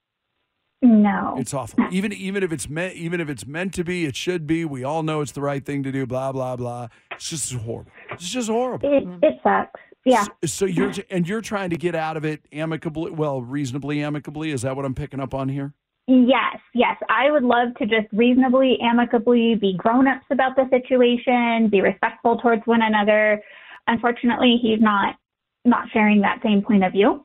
No. 1.02 1.36
It's 1.38 1.52
awful. 1.52 1.84
Even 1.90 2.12
even 2.12 2.42
if 2.42 2.52
it's 2.52 2.68
meant 2.68 2.94
even 2.94 3.20
if 3.20 3.28
it's 3.28 3.46
meant 3.46 3.74
to 3.74 3.84
be, 3.84 4.04
it 4.04 4.16
should 4.16 4.46
be. 4.46 4.64
We 4.64 4.84
all 4.84 5.02
know 5.02 5.20
it's 5.20 5.32
the 5.32 5.40
right 5.40 5.64
thing 5.64 5.82
to 5.82 5.92
do. 5.92 6.06
Blah 6.06 6.32
blah 6.32 6.56
blah. 6.56 6.88
It's 7.12 7.28
just 7.28 7.52
horrible. 7.52 7.90
It's 8.10 8.28
just 8.28 8.48
horrible. 8.48 8.92
It, 8.92 9.04
it 9.22 9.40
sucks. 9.42 9.80
Yeah. 10.04 10.24
So, 10.24 10.46
so 10.46 10.64
you're 10.66 10.92
and 11.10 11.28
you're 11.28 11.40
trying 11.40 11.70
to 11.70 11.76
get 11.76 11.94
out 11.94 12.16
of 12.16 12.24
it 12.24 12.44
amicably, 12.52 13.10
well, 13.10 13.42
reasonably 13.42 14.02
amicably. 14.02 14.50
Is 14.50 14.62
that 14.62 14.76
what 14.76 14.84
I'm 14.84 14.94
picking 14.94 15.20
up 15.20 15.34
on 15.34 15.48
here? 15.48 15.74
Yes, 16.08 16.58
yes. 16.74 16.96
I 17.08 17.30
would 17.30 17.44
love 17.44 17.74
to 17.78 17.86
just 17.86 18.12
reasonably, 18.12 18.76
amicably 18.82 19.54
be 19.54 19.74
grown 19.76 20.08
ups 20.08 20.26
about 20.30 20.56
the 20.56 20.68
situation, 20.68 21.68
be 21.70 21.80
respectful 21.80 22.38
towards 22.38 22.62
one 22.64 22.82
another. 22.82 23.40
Unfortunately, 23.86 24.58
he's 24.60 24.80
not 24.80 25.16
not 25.64 25.88
sharing 25.92 26.20
that 26.22 26.40
same 26.42 26.62
point 26.62 26.84
of 26.84 26.92
view. 26.92 27.24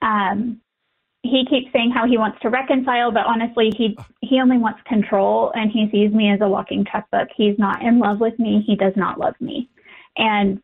Um, 0.00 0.60
he 1.22 1.44
keeps 1.48 1.72
saying 1.72 1.90
how 1.90 2.06
he 2.06 2.16
wants 2.16 2.38
to 2.42 2.48
reconcile, 2.48 3.10
but 3.10 3.26
honestly, 3.26 3.70
he 3.76 3.96
he 4.20 4.40
only 4.40 4.58
wants 4.58 4.80
control, 4.86 5.52
and 5.54 5.70
he 5.70 5.88
sees 5.90 6.12
me 6.12 6.30
as 6.30 6.40
a 6.40 6.48
walking 6.48 6.84
checkbook. 6.90 7.28
He's 7.36 7.58
not 7.58 7.82
in 7.82 7.98
love 7.98 8.20
with 8.20 8.38
me. 8.38 8.62
He 8.66 8.76
does 8.76 8.92
not 8.96 9.18
love 9.18 9.34
me, 9.40 9.68
and 10.16 10.60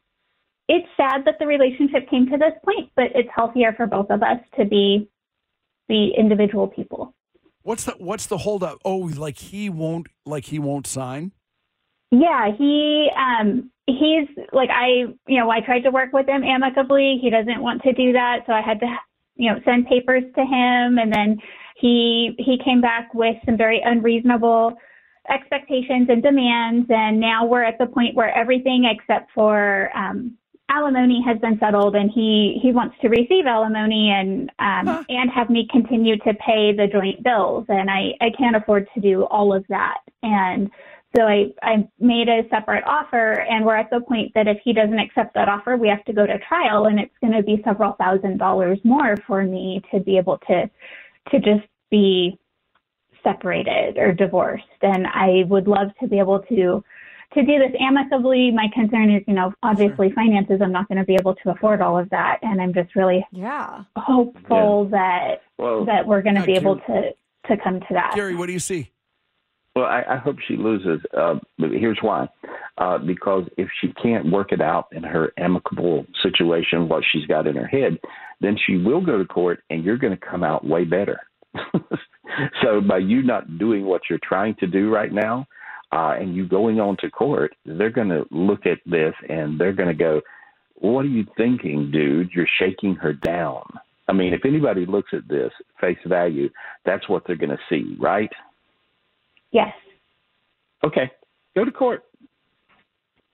it's 0.69 0.87
sad 0.97 1.25
that 1.27 1.39
the 1.39 1.47
relationship 1.47 2.09
came 2.09 2.27
to 2.27 2.39
this 2.39 2.53
point. 2.65 2.91
But 2.95 3.07
it's 3.15 3.29
healthier 3.35 3.73
for 3.73 3.87
both 3.87 4.11
of 4.11 4.23
us 4.23 4.39
to 4.59 4.65
be 4.65 5.09
the 5.89 6.11
individual 6.17 6.69
people. 6.69 7.15
What's 7.63 7.85
the 7.85 7.93
what's 7.93 8.27
the 8.27 8.39
holdup? 8.39 8.79
Oh, 8.85 8.99
like 8.99 9.39
he 9.39 9.69
won't 9.71 10.07
like 10.25 10.45
he 10.45 10.59
won't 10.59 10.87
sign. 10.87 11.33
Yeah, 12.13 12.53
he 12.57 13.11
um 13.17 13.71
he's 13.87 14.29
like 14.53 14.71
I 14.71 15.07
you 15.27 15.41
know, 15.41 15.51
I 15.51 15.61
tried 15.61 15.81
to 15.81 15.91
work 15.91 16.13
with 16.13 16.29
him 16.29 16.45
amicably. 16.45 17.19
He 17.21 17.31
doesn't 17.31 17.61
want 17.61 17.83
to 17.83 17.93
do 17.93 18.13
that, 18.13 18.45
so 18.47 18.53
I 18.53 18.61
had 18.61 18.79
to 18.81 18.87
you 19.37 19.51
know, 19.51 19.59
send 19.65 19.87
papers 19.87 20.25
to 20.35 20.41
him 20.43 20.99
and 20.99 21.13
then 21.13 21.39
he 21.77 22.35
he 22.39 22.59
came 22.65 22.81
back 22.81 23.13
with 23.15 23.37
some 23.45 23.57
very 23.57 23.81
unreasonable 23.85 24.75
expectations 25.29 26.09
and 26.09 26.23
demands 26.23 26.87
and 26.91 27.19
now 27.19 27.45
we're 27.45 27.65
at 27.65 27.79
the 27.79 27.87
point 27.87 28.15
where 28.15 28.37
everything 28.37 28.85
except 28.85 29.31
for 29.33 29.91
um 29.97 30.37
alimony 30.71 31.23
has 31.25 31.39
been 31.39 31.59
settled 31.59 31.95
and 31.95 32.11
he 32.11 32.59
he 32.63 32.73
wants 32.73 32.95
to 33.01 33.09
receive 33.09 33.47
alimony 33.47 34.11
and 34.11 34.51
um 34.59 35.05
and 35.09 35.31
have 35.31 35.51
me 35.51 35.67
continue 35.71 36.17
to 36.19 36.33
pay 36.35 36.73
the 36.75 36.87
joint 36.91 37.23
bills 37.23 37.65
and 37.69 37.91
I 37.91 38.13
I 38.21 38.31
can't 38.37 38.57
afford 38.57 38.89
to 38.95 39.01
do 39.01 39.25
all 39.25 39.55
of 39.55 39.65
that. 39.69 39.99
And 40.23 40.71
so 41.17 41.23
I, 41.23 41.53
I 41.63 41.89
made 42.01 42.29
a 42.29 42.43
separate 42.51 42.85
offer, 42.85 43.41
and 43.41 43.65
we're 43.65 43.77
at 43.77 43.91
the 43.91 44.01
point 44.01 44.33
that 44.35 44.49
if 44.49 44.59
he 44.65 44.73
doesn't 44.73 44.99
accept 44.99 45.35
that 45.35 45.49
offer, 45.49 45.77
we 45.77 45.89
have 45.89 46.05
to 46.07 46.13
go 46.13 46.27
to 46.27 46.39
trial, 46.41 46.87
and 46.87 46.99
it's 46.99 47.15
going 47.21 47.33
to 47.33 47.43
be 47.43 47.63
several 47.65 47.93
thousand 47.93 48.39
dollars 48.39 48.79
more 48.85 49.17
for 49.27 49.45
me 49.45 49.81
to 49.93 50.01
be 50.01 50.19
able 50.19 50.39
to 50.49 50.69
to 51.31 51.39
just 51.41 51.67
be 51.91 52.39
separated 53.23 53.97
or 53.97 54.13
divorced. 54.13 54.65
And 54.83 55.07
I 55.07 55.45
would 55.49 55.67
love 55.69 55.89
to 56.01 56.09
be 56.09 56.19
able 56.19 56.41
to 56.41 56.85
to 57.35 57.43
do 57.43 57.59
this 57.59 57.73
amicably. 57.81 58.51
My 58.51 58.67
concern 58.73 59.11
is, 59.15 59.23
you 59.27 59.35
know, 59.35 59.53
obviously 59.63 60.13
finances. 60.13 60.61
I'm 60.63 60.73
not 60.73 60.89
going 60.89 60.99
to 60.99 61.05
be 61.05 61.15
able 61.15 61.35
to 61.37 61.51
afford 61.51 61.81
all 61.81 61.99
of 61.99 62.11
that, 62.11 62.39
and 62.43 62.61
I'm 62.61 62.75
just 62.75 62.95
really 62.97 63.25
Yeah. 63.31 63.85
hopeful 63.97 64.87
that 64.91 65.43
Well, 65.59 65.85
that 65.85 66.07
we're 66.07 66.23
going 66.23 66.37
to 66.37 66.45
be 66.45 66.55
able 66.55 66.77
to 66.77 67.13
to 67.49 67.57
come 67.63 67.79
to 67.79 67.87
that. 67.91 68.13
Gary, 68.15 68.35
what 68.35 68.47
do 68.47 68.53
you 68.53 68.59
see? 68.59 68.91
Well, 69.75 69.87
I, 69.87 70.05
I 70.09 70.17
hope 70.17 70.37
she 70.47 70.57
loses. 70.57 71.01
Uh, 71.17 71.37
here's 71.59 71.99
why: 72.01 72.29
uh, 72.79 72.99
because 72.99 73.45
if 73.57 73.69
she 73.81 73.93
can't 74.01 74.31
work 74.31 74.53
it 74.53 74.61
out 74.61 74.87
in 74.93 75.03
her 75.03 75.33
amicable 75.37 76.07
situation, 76.23 76.89
what 76.89 77.03
she's 77.13 77.27
got 77.27 77.47
in 77.47 77.57
her 77.57 77.67
head, 77.67 77.99
then 78.41 78.57
she 78.67 78.77
will 78.77 79.05
go 79.05 79.19
to 79.19 79.25
court, 79.25 79.61
and 79.71 79.85
you're 79.85 79.99
going 79.99 80.17
to 80.17 80.27
come 80.27 80.45
out 80.45 80.65
way 80.65 80.85
better. 80.85 81.21
so, 82.63 82.81
by 82.81 82.99
you 82.99 83.23
not 83.23 83.59
doing 83.59 83.85
what 83.85 84.03
you're 84.09 84.21
trying 84.23 84.55
to 84.57 84.67
do 84.67 84.91
right 84.91 85.13
now, 85.13 85.47
uh, 85.93 86.15
and 86.19 86.37
you 86.37 86.47
going 86.47 86.81
on 86.81 86.97
to 86.99 87.11
court, 87.11 87.55
they're 87.67 87.91
going 87.91 88.09
to 88.09 88.25
look 88.31 88.67
at 88.67 88.79
this 88.87 89.15
and 89.29 89.61
they're 89.61 89.73
going 89.73 89.89
to 89.89 89.95
go, 89.95 90.21
"What 90.77 91.05
are 91.05 91.09
you 91.09 91.27
thinking, 91.37 91.91
dude? 91.93 92.31
You're 92.33 92.49
shaking 92.61 92.95
her 92.97 93.13
down." 93.13 93.65
I 94.09 94.13
mean, 94.13 94.35
if 94.35 94.45
anybody 94.45 94.87
looks 94.87 95.11
at 95.13 95.27
this 95.29 95.51
face 95.81 95.99
value, 96.07 96.51
that's 96.85 97.09
what 97.09 97.25
they're 97.27 97.37
going 97.37 97.51
to 97.51 97.59
see, 97.69 97.97
right? 97.99 98.31
Yes. 99.55 99.73
Okay, 100.85 101.11
go 101.57 101.65
to 101.65 101.71
court. 101.71 102.03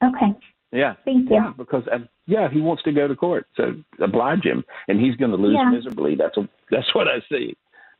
Okay. 0.05 0.39
Yeah. 0.71 0.95
Thank 1.05 1.29
you. 1.31 1.37
Yeah, 1.37 1.53
because 1.57 1.83
uh, 1.93 1.99
yeah, 2.27 2.49
he 2.49 2.61
wants 2.61 2.85
to 2.85 2.93
go 2.93 3.09
to 3.09 3.17
court, 3.17 3.47
so 3.57 3.73
oblige 4.01 4.45
him, 4.45 4.63
and 4.87 5.01
he's 5.01 5.17
going 5.17 5.33
to 5.33 5.37
lose 5.37 5.57
Yeah. 5.59 5.71
miserably. 5.71 6.15
That's 6.15 6.37
a, 6.37 6.49
that's 6.71 6.95
what 6.95 7.09
I 7.09 7.19
see. 7.29 7.57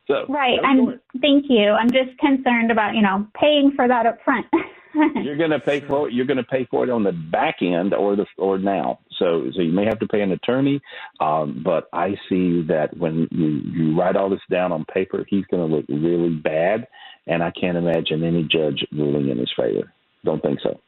So 0.07 0.27
Right. 0.29 0.59
And 0.63 1.01
thank 1.21 1.47
you. 1.49 1.71
I'm 1.71 1.91
just 1.91 2.17
concerned 2.19 2.71
about, 2.71 2.95
you 2.95 3.03
know, 3.03 3.27
paying 3.35 3.73
for 3.75 3.89
that 3.89 4.07
up 4.07 4.19
front. 4.25 4.47
you're 5.23 5.37
going 5.37 5.51
to 5.51 5.61
pay 5.61 5.81
for 5.81 6.09
it. 6.09 6.15
You're 6.15 6.27
going 6.27 6.37
to 6.37 6.45
pay 6.45 6.67
for 6.71 6.85
it 6.85 6.91
on 6.91 7.05
the 7.05 7.13
back 7.13 7.57
end 7.61 7.95
or 7.95 8.17
the 8.17 8.27
or 8.39 8.59
now. 8.59 9.01
So, 9.19 9.51
so 9.55 9.63
you 9.63 9.73
may 9.73 9.85
have 9.85 9.99
to 10.01 10.09
pay 10.09 10.23
an 10.23 10.33
attorney, 10.33 10.81
um, 11.21 11.63
but 11.65 11.89
I 11.93 12.11
see 12.29 12.63
that 12.69 12.97
when 12.97 13.29
you, 13.31 13.61
you 13.73 13.99
write 13.99 14.17
all 14.17 14.31
this 14.31 14.41
down 14.51 14.73
on 14.73 14.85
paper, 14.87 15.25
he's 15.29 15.45
going 15.47 15.69
to 15.69 15.77
look 15.77 15.85
really 15.89 16.35
bad, 16.35 16.87
and 17.27 17.43
I 17.43 17.51
can't 17.51 17.77
imagine 17.77 18.25
any 18.25 18.43
judge 18.45 18.85
ruling 18.93 19.29
in 19.29 19.39
his 19.39 19.51
favor. 19.57 19.93
Don't 20.25 20.43
think 20.43 20.61
so. 20.63 20.81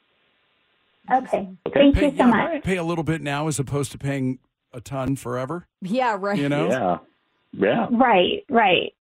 Okay. 1.11 1.49
Thank 1.73 1.97
pay, 1.97 2.07
you 2.07 2.11
so 2.13 2.17
yeah, 2.17 2.27
much. 2.27 2.63
Pay 2.63 2.77
a 2.77 2.85
little 2.85 3.05
bit 3.05 3.21
now 3.23 3.49
as 3.49 3.59
opposed 3.59 3.93
to 3.93 3.99
paying 3.99 4.39
a 4.73 4.81
ton 4.81 5.17
forever. 5.17 5.67
Yeah, 5.81 6.17
right. 6.19 6.39
You 6.39 6.49
know? 6.49 6.69
Yeah, 6.69 6.99
yeah. 7.53 7.87
Right, 7.91 8.45
right. 8.49 8.93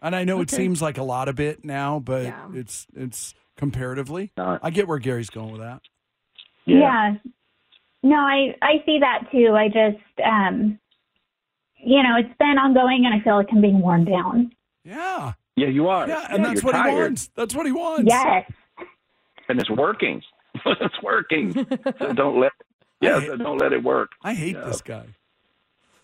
And 0.00 0.16
I 0.16 0.24
know 0.24 0.40
it 0.40 0.50
seems 0.50 0.82
like 0.82 0.98
a 0.98 1.02
lot 1.04 1.28
of 1.28 1.36
bit 1.36 1.64
now, 1.64 2.00
but 2.00 2.24
Yeah. 2.24 2.48
it's 2.54 2.86
it's 2.96 3.34
comparatively. 3.56 4.32
Not- 4.36 4.60
I 4.62 4.70
get 4.70 4.88
where 4.88 4.98
Gary's 4.98 5.30
going 5.30 5.52
with 5.52 5.60
that. 5.60 5.80
Yeah. 6.64 7.14
No, 8.02 8.16
I 8.16 8.56
I 8.60 8.82
see 8.84 8.98
that 9.00 9.30
too. 9.30 9.54
I 9.54 9.68
just 9.68 10.02
um 10.24 10.78
you 11.76 12.02
know, 12.02 12.16
it's 12.16 12.36
been 12.38 12.58
ongoing 12.58 13.04
and 13.04 13.14
I 13.14 13.22
feel 13.22 13.36
like 13.36 13.48
I'm 13.52 13.60
being 13.60 13.80
worn 13.80 14.04
down. 14.04 14.52
Yeah. 14.84 15.34
Yeah, 15.56 15.68
you 15.68 15.88
are. 15.88 16.08
Yeah, 16.08 16.26
and 16.30 16.44
that's 16.44 16.62
you're 16.62 16.72
what 16.72 16.86
he 16.88 16.94
wants. 16.94 17.30
That's 17.36 17.54
what 17.54 17.66
he 17.66 17.72
wants. 17.72 18.04
Yes. 18.08 18.50
and 19.48 19.60
it's 19.60 19.70
working. 19.70 20.22
it's 20.66 21.02
working. 21.02 21.52
so 21.98 22.12
don't 22.12 22.40
let. 22.40 22.52
Yeah, 23.02 23.18
so 23.18 23.36
don't 23.36 23.58
let 23.58 23.72
it 23.72 23.82
work. 23.82 24.12
I 24.22 24.32
hate 24.32 24.54
Yeah. 24.54 24.64
this 24.66 24.80
guy. 24.80 25.06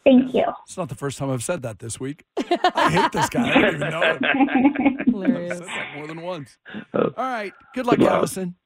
Thank 0.02 0.34
you. 0.34 0.44
It's 0.64 0.76
not 0.76 0.88
the 0.88 0.96
first 0.96 1.16
time 1.16 1.30
I've 1.30 1.44
said 1.44 1.62
that 1.62 1.78
this 1.78 2.00
week. 2.00 2.24
I 2.36 2.90
hate 2.90 3.12
this 3.12 3.28
guy. 3.28 3.48
I 3.48 3.54
don't 3.60 3.74
even 3.76 3.90
know 3.90 4.02
it. 4.02 4.18
I've 4.24 5.06
Hilarious. 5.06 5.58
said 5.58 5.66
that 5.68 5.94
more 5.94 6.06
than 6.08 6.22
once. 6.22 6.58
Uh, 6.92 7.10
All 7.16 7.24
right. 7.24 7.52
Good 7.72 7.86
luck, 7.86 7.98
Good. 7.98 8.08
Allison. 8.08 8.56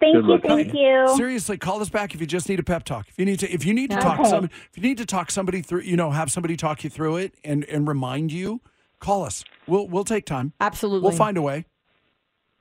Thank 0.00 0.16
Good 0.16 0.24
you, 0.24 0.30
luck. 0.32 0.42
thank 0.42 0.74
you. 0.74 1.14
Seriously, 1.16 1.58
call 1.58 1.80
us 1.80 1.88
back 1.88 2.12
if 2.12 2.20
you 2.20 2.26
just 2.26 2.48
need 2.48 2.58
a 2.58 2.64
pep 2.64 2.82
talk. 2.82 3.06
If 3.08 3.16
you 3.20 3.24
need 3.24 3.38
to, 3.38 3.52
if 3.54 3.64
you 3.64 3.72
need 3.72 3.90
to 3.90 3.98
talk 3.98 4.18
Okay. 4.18 4.30
some, 4.30 4.44
if 4.46 4.70
you 4.74 4.82
need 4.82 4.98
to 4.98 5.06
talk 5.06 5.30
somebody 5.30 5.62
through, 5.62 5.82
you 5.82 5.96
know, 5.96 6.10
have 6.10 6.32
somebody 6.32 6.56
talk 6.56 6.82
you 6.82 6.90
through 6.90 7.18
it 7.18 7.34
and 7.44 7.62
and 7.66 7.86
remind 7.86 8.32
you, 8.32 8.60
call 9.00 9.24
us. 9.24 9.44
We'll 9.66 9.88
we'll 9.88 10.04
take 10.04 10.26
time. 10.26 10.52
Absolutely. 10.60 11.08
We'll 11.08 11.16
find 11.16 11.36
a 11.36 11.42
way. 11.42 11.64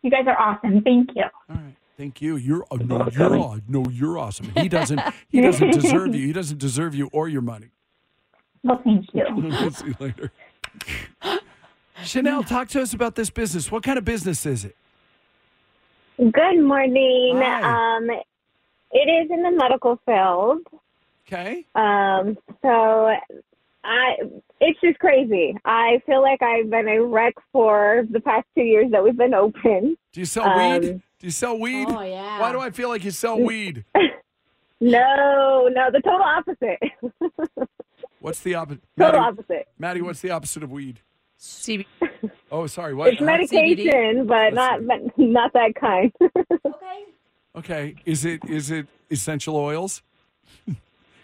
You 0.01 0.11
guys 0.11 0.25
are 0.27 0.39
awesome. 0.39 0.81
Thank 0.81 1.09
you. 1.15 1.23
All 1.49 1.55
right. 1.55 1.75
Thank 1.97 2.21
you. 2.21 2.35
You're 2.35 2.65
oh, 2.71 2.75
no, 2.75 3.07
you're 3.11 3.37
aw- 3.37 3.59
no, 3.67 3.85
you're 3.89 4.17
awesome. 4.17 4.51
He 4.55 4.67
doesn't. 4.69 5.01
He 5.29 5.41
doesn't 5.41 5.71
deserve 5.71 6.13
you. 6.13 6.27
He 6.27 6.33
doesn't 6.33 6.59
deserve 6.59 6.93
you 6.93 7.09
or 7.13 7.29
your 7.29 7.41
money. 7.41 7.69
Well, 8.63 8.81
thank 8.83 9.05
you. 9.13 9.25
We'll 9.35 9.71
see 9.71 9.87
you 9.87 9.95
later. 9.99 10.31
Chanel, 12.03 12.43
talk 12.43 12.67
to 12.69 12.81
us 12.81 12.93
about 12.93 13.15
this 13.15 13.29
business. 13.29 13.71
What 13.71 13.83
kind 13.83 13.97
of 13.97 14.03
business 14.03 14.45
is 14.45 14.65
it? 14.65 14.75
Good 16.17 16.61
morning. 16.61 17.37
Hi. 17.37 17.97
Um, 17.97 18.09
it 18.91 19.09
is 19.09 19.29
in 19.31 19.43
the 19.43 19.51
medical 19.51 19.99
field. 20.05 20.61
Okay. 21.27 21.65
Um, 21.75 22.37
so 22.61 23.15
I, 23.85 24.15
it's 24.59 24.79
just 24.81 24.97
crazy. 24.99 25.55
I 25.63 26.01
feel 26.05 26.21
like 26.21 26.41
I've 26.41 26.69
been 26.69 26.87
a 26.87 27.03
wreck 27.03 27.35
for 27.51 28.03
the 28.09 28.19
past 28.19 28.47
two 28.55 28.63
years 28.63 28.91
that 28.91 29.03
we've 29.03 29.15
been 29.17 29.33
open. 29.33 29.95
Do 30.11 30.19
you 30.19 30.25
sell 30.25 30.45
Um, 30.45 30.81
weed? 30.81 31.01
Do 31.19 31.27
you 31.27 31.31
sell 31.31 31.57
weed? 31.59 31.87
Oh 31.89 32.01
yeah. 32.01 32.39
Why 32.41 32.51
do 32.51 32.59
I 32.59 32.71
feel 32.71 32.89
like 32.89 33.03
you 33.03 33.11
sell 33.11 33.39
weed? 33.39 33.85
No, 34.81 35.69
no, 35.71 35.89
the 35.89 36.01
total 36.01 36.21
opposite. 36.21 36.79
What's 38.19 38.41
the 38.41 38.55
opposite? 38.55 38.81
total 38.97 39.21
Maddie, 39.21 39.27
opposite. 39.39 39.67
Maddie, 39.79 40.01
what's 40.01 40.19
the 40.19 40.31
opposite 40.31 40.63
of 40.63 40.71
weed? 40.71 40.99
CB. 41.39 41.85
Oh, 42.51 42.67
sorry. 42.67 42.93
What? 42.93 43.13
It's 43.13 43.21
medication, 43.21 44.27
but 44.27 44.53
not 44.53 44.85
but 44.85 44.99
not 45.17 45.53
that 45.53 45.75
kind. 45.75 46.11
Okay. 46.65 47.05
Okay. 47.55 47.95
Is 48.05 48.25
it 48.25 48.41
is 48.49 48.69
it 48.69 48.87
essential 49.09 49.55
oils? 49.55 50.01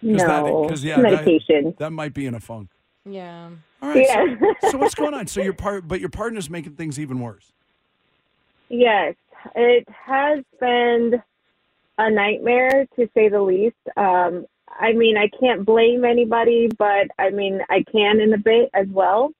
No, 0.01 0.63
Because 0.63 0.83
yeah, 0.83 0.97
medication. 0.97 1.65
That, 1.65 1.77
that 1.77 1.89
might 1.91 2.13
be 2.13 2.25
in 2.25 2.35
a 2.35 2.39
funk. 2.39 2.69
Yeah. 3.05 3.49
All 3.81 3.89
right. 3.89 4.05
Yeah. 4.07 4.25
So, 4.61 4.69
so 4.71 4.77
what's 4.77 4.95
going 4.95 5.13
on? 5.13 5.27
So 5.27 5.41
your 5.41 5.53
part, 5.65 5.87
but 5.87 5.99
your 5.99 6.09
partner's 6.09 6.49
making 6.49 6.73
things 6.73 6.99
even 6.99 7.19
worse. 7.19 7.51
Yes, 8.69 9.15
it 9.55 9.87
has 9.89 10.43
been 10.59 11.21
a 11.97 12.09
nightmare 12.09 12.87
to 12.95 13.09
say 13.13 13.29
the 13.29 13.41
least. 13.41 13.75
Um, 13.97 14.45
I 14.67 14.93
mean, 14.93 15.17
I 15.17 15.29
can't 15.39 15.65
blame 15.65 16.05
anybody, 16.05 16.69
but 16.77 17.07
I 17.19 17.31
mean, 17.31 17.59
I 17.69 17.83
can 17.91 18.21
in 18.21 18.33
a 18.33 18.37
bit 18.37 18.69
as 18.73 18.87
well. 18.89 19.31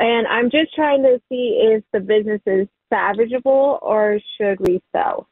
And 0.00 0.26
I'm 0.26 0.50
just 0.50 0.74
trying 0.74 1.02
to 1.02 1.20
see 1.28 1.60
if 1.62 1.84
the 1.92 2.00
business 2.00 2.40
is 2.46 2.66
salvageable 2.92 3.78
or 3.82 4.18
should 4.36 4.58
we 4.60 4.82
sell 4.92 5.28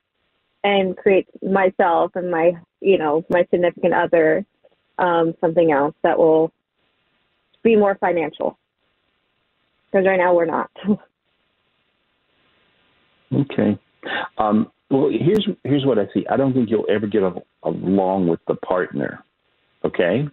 and 0.63 0.97
create 0.97 1.27
myself 1.43 2.13
and 2.15 2.31
my, 2.31 2.53
you 2.81 2.99
know, 2.99 3.25
my 3.29 3.47
significant 3.51 3.95
other 3.95 4.45
um, 4.99 5.35
something 5.41 5.73
else 5.73 5.95
that 6.03 6.19
will 6.19 6.53
be 7.63 7.77
more 7.77 7.97
financial. 7.97 8.59
Because 9.91 10.07
right 10.07 10.19
now 10.19 10.35
we're 10.35 10.47
not. 10.47 10.71
Okay. 13.35 13.79
Um, 14.39 14.71
well, 14.91 15.11
here's 15.11 15.49
here's 15.65 15.87
what 15.87 15.99
I 15.99 16.05
see. 16.13 16.27
I 16.31 16.37
don't 16.37 16.53
think 16.53 16.69
you'll 16.71 16.87
ever 16.91 17.07
get 17.07 17.23
a, 17.23 17.33
along 17.63 18.29
with 18.29 18.41
the 18.47 18.55
partner. 18.57 19.25
Okay. 19.85 20.29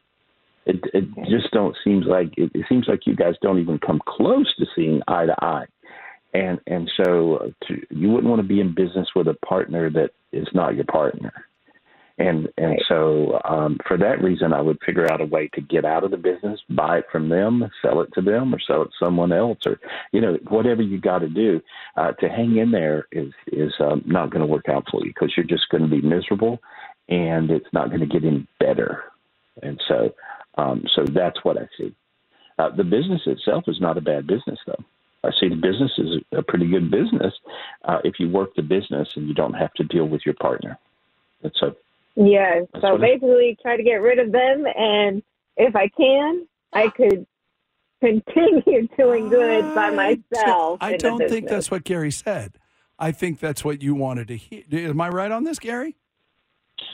It 0.65 0.81
it 0.93 1.05
just 1.29 1.51
don't 1.51 1.75
seems 1.83 2.05
like 2.05 2.33
it, 2.37 2.51
it 2.53 2.65
seems 2.67 2.87
like 2.87 3.07
you 3.07 3.15
guys 3.15 3.35
don't 3.41 3.59
even 3.59 3.79
come 3.79 4.01
close 4.05 4.53
to 4.57 4.65
seeing 4.75 5.01
eye 5.07 5.25
to 5.25 5.35
eye, 5.43 5.65
and 6.33 6.59
and 6.67 6.91
so 6.97 7.37
uh, 7.37 7.67
to, 7.67 7.81
you 7.89 8.09
wouldn't 8.09 8.29
want 8.29 8.41
to 8.41 8.47
be 8.47 8.59
in 8.59 8.75
business 8.75 9.07
with 9.15 9.27
a 9.27 9.33
partner 9.45 9.89
that 9.91 10.11
is 10.33 10.47
not 10.53 10.75
your 10.75 10.85
partner. 10.85 11.31
And 12.19 12.49
and 12.57 12.77
so 12.89 13.39
um, 13.45 13.77
for 13.87 13.97
that 13.97 14.21
reason, 14.21 14.51
I 14.51 14.61
would 14.61 14.77
figure 14.85 15.09
out 15.09 15.21
a 15.21 15.25
way 15.25 15.47
to 15.53 15.61
get 15.61 15.85
out 15.85 16.03
of 16.03 16.11
the 16.11 16.17
business, 16.17 16.59
buy 16.69 16.99
it 16.99 17.05
from 17.09 17.29
them, 17.29 17.69
sell 17.81 18.01
it 18.01 18.09
to 18.13 18.21
them, 18.21 18.53
or 18.53 18.59
sell 18.59 18.81
it 18.81 18.87
to 18.87 19.05
someone 19.05 19.31
else, 19.31 19.59
or 19.65 19.79
you 20.11 20.19
know 20.19 20.37
whatever 20.49 20.81
you 20.81 20.99
got 20.99 21.19
to 21.19 21.29
do 21.29 21.61
uh, 21.95 22.11
to 22.13 22.27
hang 22.27 22.57
in 22.57 22.71
there 22.71 23.07
is 23.13 23.31
is 23.53 23.73
um, 23.79 24.03
not 24.05 24.31
going 24.31 24.41
to 24.41 24.51
work 24.51 24.67
out 24.67 24.85
for 24.91 25.01
you 25.05 25.13
because 25.13 25.31
you're 25.37 25.45
just 25.45 25.69
going 25.69 25.81
to 25.81 25.89
be 25.89 26.01
miserable, 26.01 26.59
and 27.07 27.49
it's 27.49 27.71
not 27.71 27.87
going 27.87 28.01
to 28.01 28.05
get 28.05 28.25
any 28.25 28.45
better. 28.59 29.03
And 29.63 29.81
so 29.87 30.13
um, 30.57 30.83
so 30.93 31.05
that's 31.05 31.43
what 31.43 31.57
I 31.57 31.67
see. 31.77 31.95
Uh, 32.57 32.75
the 32.75 32.83
business 32.83 33.21
itself 33.27 33.63
is 33.67 33.79
not 33.79 33.97
a 33.97 34.01
bad 34.01 34.27
business, 34.27 34.59
though. 34.67 34.83
I 35.23 35.31
see 35.39 35.47
the 35.47 35.55
business 35.55 35.91
is 35.97 36.21
a 36.33 36.43
pretty 36.43 36.67
good 36.67 36.91
business 36.91 37.33
uh, 37.85 37.99
if 38.03 38.19
you 38.19 38.29
work 38.29 38.55
the 38.55 38.61
business 38.61 39.07
and 39.15 39.27
you 39.27 39.33
don't 39.33 39.53
have 39.53 39.73
to 39.75 39.83
deal 39.85 40.05
with 40.05 40.21
your 40.25 40.35
partner. 40.35 40.77
And 41.43 41.51
so 41.57 41.75
Yeah. 42.15 42.61
That's 42.73 42.81
So 42.83 42.91
what 42.93 43.01
I- 43.03 43.07
basically, 43.07 43.57
try 43.61 43.77
to 43.77 43.83
get 43.83 44.01
rid 44.01 44.19
of 44.19 44.31
them, 44.31 44.65
and 44.77 45.23
if 45.57 45.75
I 45.75 45.87
can, 45.89 46.47
I 46.73 46.89
could 46.89 47.25
continue 48.01 48.87
doing 48.97 49.29
good 49.29 49.73
by 49.75 49.89
myself. 49.89 50.77
I 50.81 50.97
don't 50.97 51.27
think 51.29 51.47
that's 51.47 51.69
what 51.71 51.83
Gary 51.83 52.11
said. 52.11 52.57
I 52.97 53.11
think 53.11 53.39
that's 53.39 53.63
what 53.63 53.81
you 53.81 53.95
wanted 53.95 54.27
to 54.29 54.37
hear. 54.37 54.63
Am 54.89 54.99
I 54.99 55.09
right 55.09 55.31
on 55.31 55.43
this, 55.45 55.59
Gary? 55.59 55.95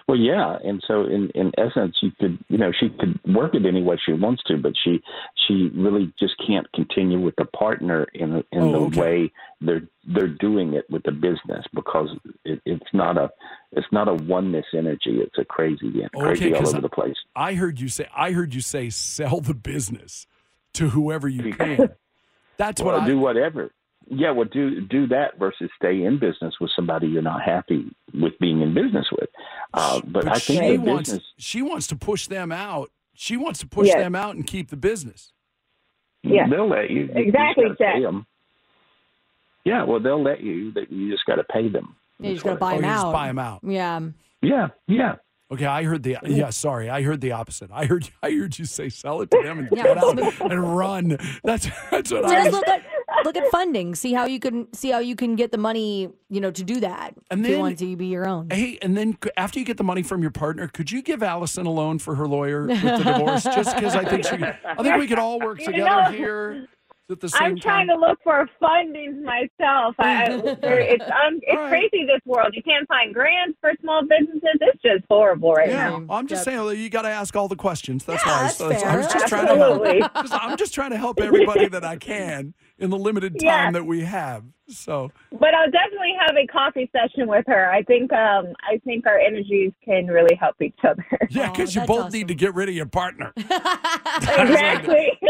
Well, 0.07 0.17
yeah, 0.17 0.57
and 0.63 0.83
so 0.87 1.05
in 1.05 1.29
in 1.35 1.51
essence, 1.57 1.97
you 2.01 2.11
could 2.19 2.37
you 2.47 2.57
know 2.57 2.71
she 2.79 2.89
could 2.89 3.19
work 3.33 3.55
it 3.55 3.65
any 3.65 3.81
way 3.81 3.97
she 4.05 4.13
wants 4.13 4.43
to, 4.47 4.57
but 4.57 4.73
she 4.83 5.01
she 5.47 5.69
really 5.75 6.13
just 6.19 6.33
can't 6.45 6.71
continue 6.73 7.19
with 7.19 7.35
the 7.37 7.45
partner 7.45 8.07
in 8.13 8.43
in 8.51 8.61
Oh, 8.61 8.71
the 8.71 8.77
okay. 8.87 8.99
way 8.99 9.31
they're 9.61 9.87
they're 10.13 10.27
doing 10.27 10.73
it 10.73 10.85
with 10.89 11.03
the 11.03 11.11
business 11.11 11.65
because 11.73 12.09
it, 12.43 12.61
it's 12.65 12.93
not 12.93 13.17
a 13.17 13.29
it's 13.71 13.87
not 13.91 14.07
a 14.07 14.13
oneness 14.13 14.65
energy. 14.73 15.19
It's 15.21 15.37
a 15.37 15.45
crazy 15.45 15.91
crazy 16.13 16.45
okay, 16.45 16.53
all 16.53 16.59
'cause 16.59 16.73
over 16.73 16.81
the 16.81 16.89
place. 16.89 17.15
I 17.35 17.55
heard 17.55 17.79
you 17.79 17.87
say. 17.87 18.07
I 18.15 18.31
heard 18.31 18.53
you 18.53 18.61
say 18.61 18.89
sell 18.89 19.41
the 19.41 19.55
business 19.55 20.27
to 20.73 20.89
whoever 20.89 21.27
you 21.27 21.53
can. 21.53 21.89
That's 22.57 22.81
well, 22.81 22.93
what 22.93 23.03
I 23.03 23.07
do 23.07 23.19
whatever. 23.19 23.71
Yeah, 24.07 24.31
well, 24.31 24.45
do 24.45 24.81
do 24.81 25.07
that 25.07 25.39
versus 25.39 25.69
stay 25.77 26.03
in 26.03 26.19
business 26.19 26.53
with 26.61 26.69
somebody 26.75 27.07
you're 27.07 27.23
not 27.23 27.41
happy 27.41 27.95
with 28.13 28.33
being 28.39 28.61
in 28.61 28.73
business 28.73 29.07
with. 29.11 29.24
Uh, 29.75 30.01
but, 30.05 30.27
I 30.27 30.39
think 30.39 30.63
she 30.63 30.69
the 30.71 30.77
wants 30.77 31.09
business. 31.09 31.25
she 31.37 31.61
wants 31.61 31.87
to 31.87 31.95
push 31.95 32.27
them 32.27 32.51
out. 32.51 32.91
She 33.13 33.37
wants 33.37 33.59
to 33.59 33.67
push 33.67 33.87
Yes. 33.87 33.97
them 33.97 34.15
out 34.15 34.35
and 34.35 34.45
keep 34.47 34.69
the 34.69 34.77
business. 34.77 35.31
Yeah. 36.23 36.47
They'll 36.49 36.67
let 36.69 36.89
you. 36.89 37.03
You 37.03 37.09
Exactly, 37.13 37.65
gotta 37.65 37.75
pay 37.93 38.01
them. 38.01 38.25
Yeah, 39.63 39.83
well, 39.83 39.99
they'll 39.99 40.21
let 40.21 40.41
you. 40.41 40.71
That 40.73 40.91
you 40.91 41.11
just 41.11 41.25
got 41.25 41.35
to 41.35 41.43
pay 41.45 41.67
them. 41.69 41.95
Yeah, 42.19 42.29
you 42.29 42.33
just 42.35 42.43
gotta 42.45 42.53
what 42.55 42.59
buy 42.59 42.73
oh, 42.73 42.75
them 42.77 42.85
you 42.85 42.89
out. 42.91 43.01
just 43.03 43.13
buy 43.13 43.27
them 43.27 43.39
out. 43.39 43.59
Yeah. 43.63 43.99
Yeah, 44.41 44.67
yeah. 44.87 45.15
Okay, 45.51 45.65
I 45.65 45.83
heard 45.83 46.01
the 46.03 46.17
yeah. 46.23 46.49
Sorry, 46.49 46.89
I 46.89 47.01
heard 47.03 47.21
the 47.21 47.31
opposite. 47.33 47.69
I 47.71 47.85
heard 47.85 48.09
I 48.23 48.31
heard 48.31 48.57
you 48.57 48.65
say 48.65 48.89
sell 48.89 49.21
it 49.21 49.29
to 49.31 49.41
them 49.43 49.59
and 49.59 49.69
Yeah, 49.75 49.83
get 49.83 49.97
out 49.97 50.51
and 50.51 50.75
run. 50.77 51.17
That's 51.43 51.67
that's 51.91 52.11
what 52.11 52.25
I 52.25 52.29
Just 52.29 52.45
was. 52.45 52.53
look 52.55 52.67
at 52.67 52.81
look 53.23 53.35
at 53.37 53.47
funding. 53.51 53.95
See 53.95 54.13
how 54.13 54.25
you 54.25 54.39
can 54.39 54.71
see 54.73 54.89
how 54.91 54.99
you 54.99 55.15
can 55.15 55.35
get 55.35 55.51
the 55.51 55.57
money, 55.57 56.09
you 56.29 56.41
know, 56.41 56.51
to 56.51 56.63
do 56.63 56.79
that. 56.81 57.13
And 57.31 57.41
if 57.41 57.47
you 57.47 57.53
then- 57.53 57.61
want 57.61 57.77
to 57.79 57.95
be 57.95 58.07
your 58.07 58.27
own. 58.27 58.49
Hey, 58.49 58.77
and 58.81 58.95
then 58.97 59.17
after 59.37 59.59
you 59.59 59.65
get 59.65 59.77
the 59.77 59.83
money 59.83 60.03
from 60.03 60.21
your 60.21 60.31
partner, 60.31 60.67
could 60.67 60.91
you 60.91 61.01
give 61.01 61.21
Allison 61.23 61.65
a 61.65 61.71
loan 61.71 61.99
for 61.99 62.15
her 62.15 62.27
lawyer 62.27 62.67
with 62.67 62.81
the 62.81 62.97
divorce? 63.03 63.43
Just 63.43 63.75
because 63.75 63.95
I 63.95 64.03
think 64.05 64.25
she, 64.25 64.35
I 64.65 64.81
think 64.83 64.97
we 64.97 65.07
could 65.07 65.19
all 65.19 65.39
work 65.39 65.59
You 65.61 65.65
together 65.67 66.11
know- 66.11 66.17
here. 66.17 66.67
At 67.11 67.19
the 67.19 67.29
same 67.29 67.41
I'm 67.41 67.59
trying 67.59 67.87
time? 67.87 67.99
to 67.99 68.05
look 68.07 68.19
for 68.23 68.49
funding 68.59 69.23
myself. 69.23 69.95
I, 69.99 70.25
I- 70.25 70.27
it's 70.63 71.03
um, 71.03 71.39
it's 71.43 71.69
crazy 71.69 72.05
this 72.05 72.21
world. 72.25 72.49
You 72.53 72.63
can't 72.63 72.87
find 72.87 73.13
grants 73.13 73.57
for 73.61 73.71
small 73.81 74.01
businesses. 74.01 74.41
It's 74.61 74.81
just 74.81 75.03
horrible 75.09 75.53
right 75.53 75.69
Yeah, 75.69 75.89
now. 75.89 76.05
I'm 76.09 76.27
just 76.27 76.43
saying 76.43 76.65
that 76.65 76.77
you 76.77 76.89
got 76.89 77.03
to 77.03 77.09
ask 77.09 77.35
all 77.35 77.47
the 77.47 77.55
questions. 77.55 78.05
That's 78.05 78.25
Yeah, 78.25 78.31
why. 78.31 78.41
that's 78.43 78.57
So 78.57 78.69
it's- 78.69 78.83
I, 78.83 78.97
was 78.97 79.05
just 79.07 79.31
Absolutely. 79.31 79.99
trying 79.99 80.01
to 80.01 80.09
help. 80.09 80.13
Just, 80.25 80.33
I'm 80.43 80.57
just 80.57 80.73
trying 80.73 80.91
to 80.91 80.97
help 80.97 81.19
everybody 81.21 81.67
that 81.67 81.83
I 81.85 81.97
can 81.97 82.53
in 82.79 82.89
the 82.89 82.97
limited 82.97 83.33
time 83.39 83.43
Yeah. 83.45 83.71
that 83.71 83.85
we 83.85 84.01
have. 84.01 84.43
So 84.67 85.11
But 85.31 85.53
I'll 85.53 85.71
definitely 85.71 86.13
have 86.25 86.35
a 86.35 86.47
coffee 86.47 86.89
session 86.91 87.27
with 87.27 87.45
her. 87.47 87.69
I 87.71 87.83
think 87.83 88.11
um 88.13 88.53
I 88.63 88.79
think 88.85 89.05
our 89.05 89.19
energies 89.19 89.71
can 89.83 90.07
really 90.07 90.35
help 90.35 90.61
each 90.61 90.79
other. 90.83 91.05
yeah, 91.29 91.51
because 91.51 91.75
you 91.75 91.81
both 91.85 92.11
need 92.11 92.27
to 92.29 92.35
get 92.35 92.55
rid 92.55 92.69
of 92.69 92.75
your 92.75 92.85
partner. 92.85 93.33
exactly. 93.37 95.11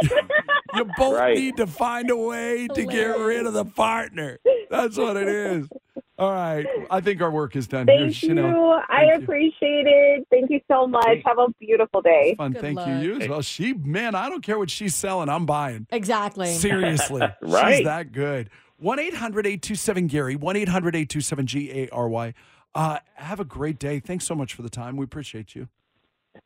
You 0.75 0.85
both 0.97 1.35
need 1.35 1.55
to 1.55 1.67
find 1.67 2.09
a 2.09 2.17
way 2.17 2.67
to 2.67 2.83
get 2.83 3.17
rid 3.17 3.45
of 3.45 3.53
the 3.53 3.63
partner. 3.63 4.39
That's 4.69 4.97
what 4.97 5.15
it 5.15 5.29
is. 5.29 5.69
All 6.17 6.31
right. 6.31 6.65
I 6.89 7.01
think 7.01 7.21
our 7.21 7.31
work 7.31 7.55
is 7.55 7.67
done 7.67 7.87
here, 7.87 7.97
Thank 7.97 8.23
you. 8.23 8.29
Chanel. 8.29 8.81
I 8.89 9.03
appreciate 9.15 9.85
it. 9.85 10.27
Thank 10.29 10.49
you 10.49 10.61
so 10.69 10.87
much. 10.87 11.19
Have 11.25 11.39
a 11.39 11.47
beautiful 11.59 12.01
day. 12.01 12.35
Fun. 12.37 12.53
Thank 12.53 12.79
you. 12.87 12.93
You 12.95 13.21
as 13.21 13.27
well. 13.29 13.41
She, 13.41 13.73
man, 13.73 14.15
I 14.15 14.29
don't 14.29 14.41
care 14.41 14.57
what 14.57 14.69
she's 14.69 14.95
selling. 14.95 15.27
I'm 15.27 15.45
buying. 15.45 15.87
Exactly. 15.91 16.53
Seriously. 16.53 17.21
Right. 17.41 17.77
She's 17.77 17.85
that 17.85 18.11
good. 18.13 18.49
1 18.77 18.99
800 18.99 19.45
827 19.47 20.07
Gary, 20.07 20.35
1 20.35 20.55
800 20.55 20.95
827 20.95 21.47
G 21.47 21.71
A 21.71 21.89
R 21.89 22.09
Y. 22.09 22.33
Uh, 22.73 22.99
Have 23.15 23.39
a 23.39 23.45
great 23.45 23.79
day. 23.79 23.99
Thanks 23.99 24.25
so 24.25 24.35
much 24.35 24.53
for 24.53 24.61
the 24.61 24.69
time. 24.69 24.97
We 24.97 25.05
appreciate 25.05 25.55
you. 25.55 25.69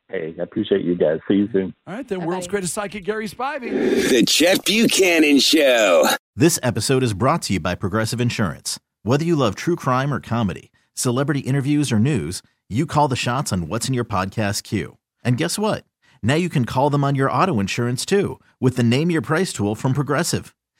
Hey, 0.08 0.36
I 0.40 0.44
appreciate 0.44 0.84
you 0.86 0.96
guys. 0.96 1.20
See 1.28 1.36
you 1.36 1.50
soon. 1.52 1.74
All 1.88 1.96
right, 1.96 2.08
then, 2.08 2.24
world's 2.26 2.48
greatest 2.48 2.74
psychic, 2.74 3.04
Gary 3.04 3.28
Spivey. 3.28 4.10
The 4.10 4.24
Chet 4.24 4.64
Buchanan 4.66 5.40
Show. 5.40 6.08
This 6.36 6.60
episode 6.62 7.02
is 7.04 7.14
brought 7.14 7.42
to 7.44 7.54
you 7.54 7.60
by 7.60 7.74
Progressive 7.76 8.22
Insurance. 8.22 8.80
Whether 9.02 9.26
you 9.26 9.36
love 9.36 9.56
true 9.56 9.76
crime 9.76 10.14
or 10.14 10.20
comedy, 10.20 10.72
celebrity 10.94 11.40
interviews 11.40 11.92
or 11.92 12.00
news, 12.00 12.44
you 12.70 12.86
call 12.86 13.08
the 13.08 13.16
shots 13.16 13.52
on 13.52 13.68
what's 13.68 13.88
in 13.88 13.94
your 13.96 14.06
podcast 14.06 14.62
queue. 14.64 14.98
And 15.24 15.38
guess 15.38 15.58
what? 15.58 15.86
Now 16.22 16.36
you 16.36 16.50
can 16.50 16.66
call 16.66 16.90
them 16.92 17.04
on 17.04 17.16
your 17.16 17.32
auto 17.32 17.60
insurance 17.60 18.06
too 18.06 18.40
with 18.60 18.76
the 18.76 18.84
Name 18.84 19.10
Your 19.10 19.22
Price 19.22 19.52
tool 19.52 19.74
from 19.74 19.94
Progressive. 19.94 20.54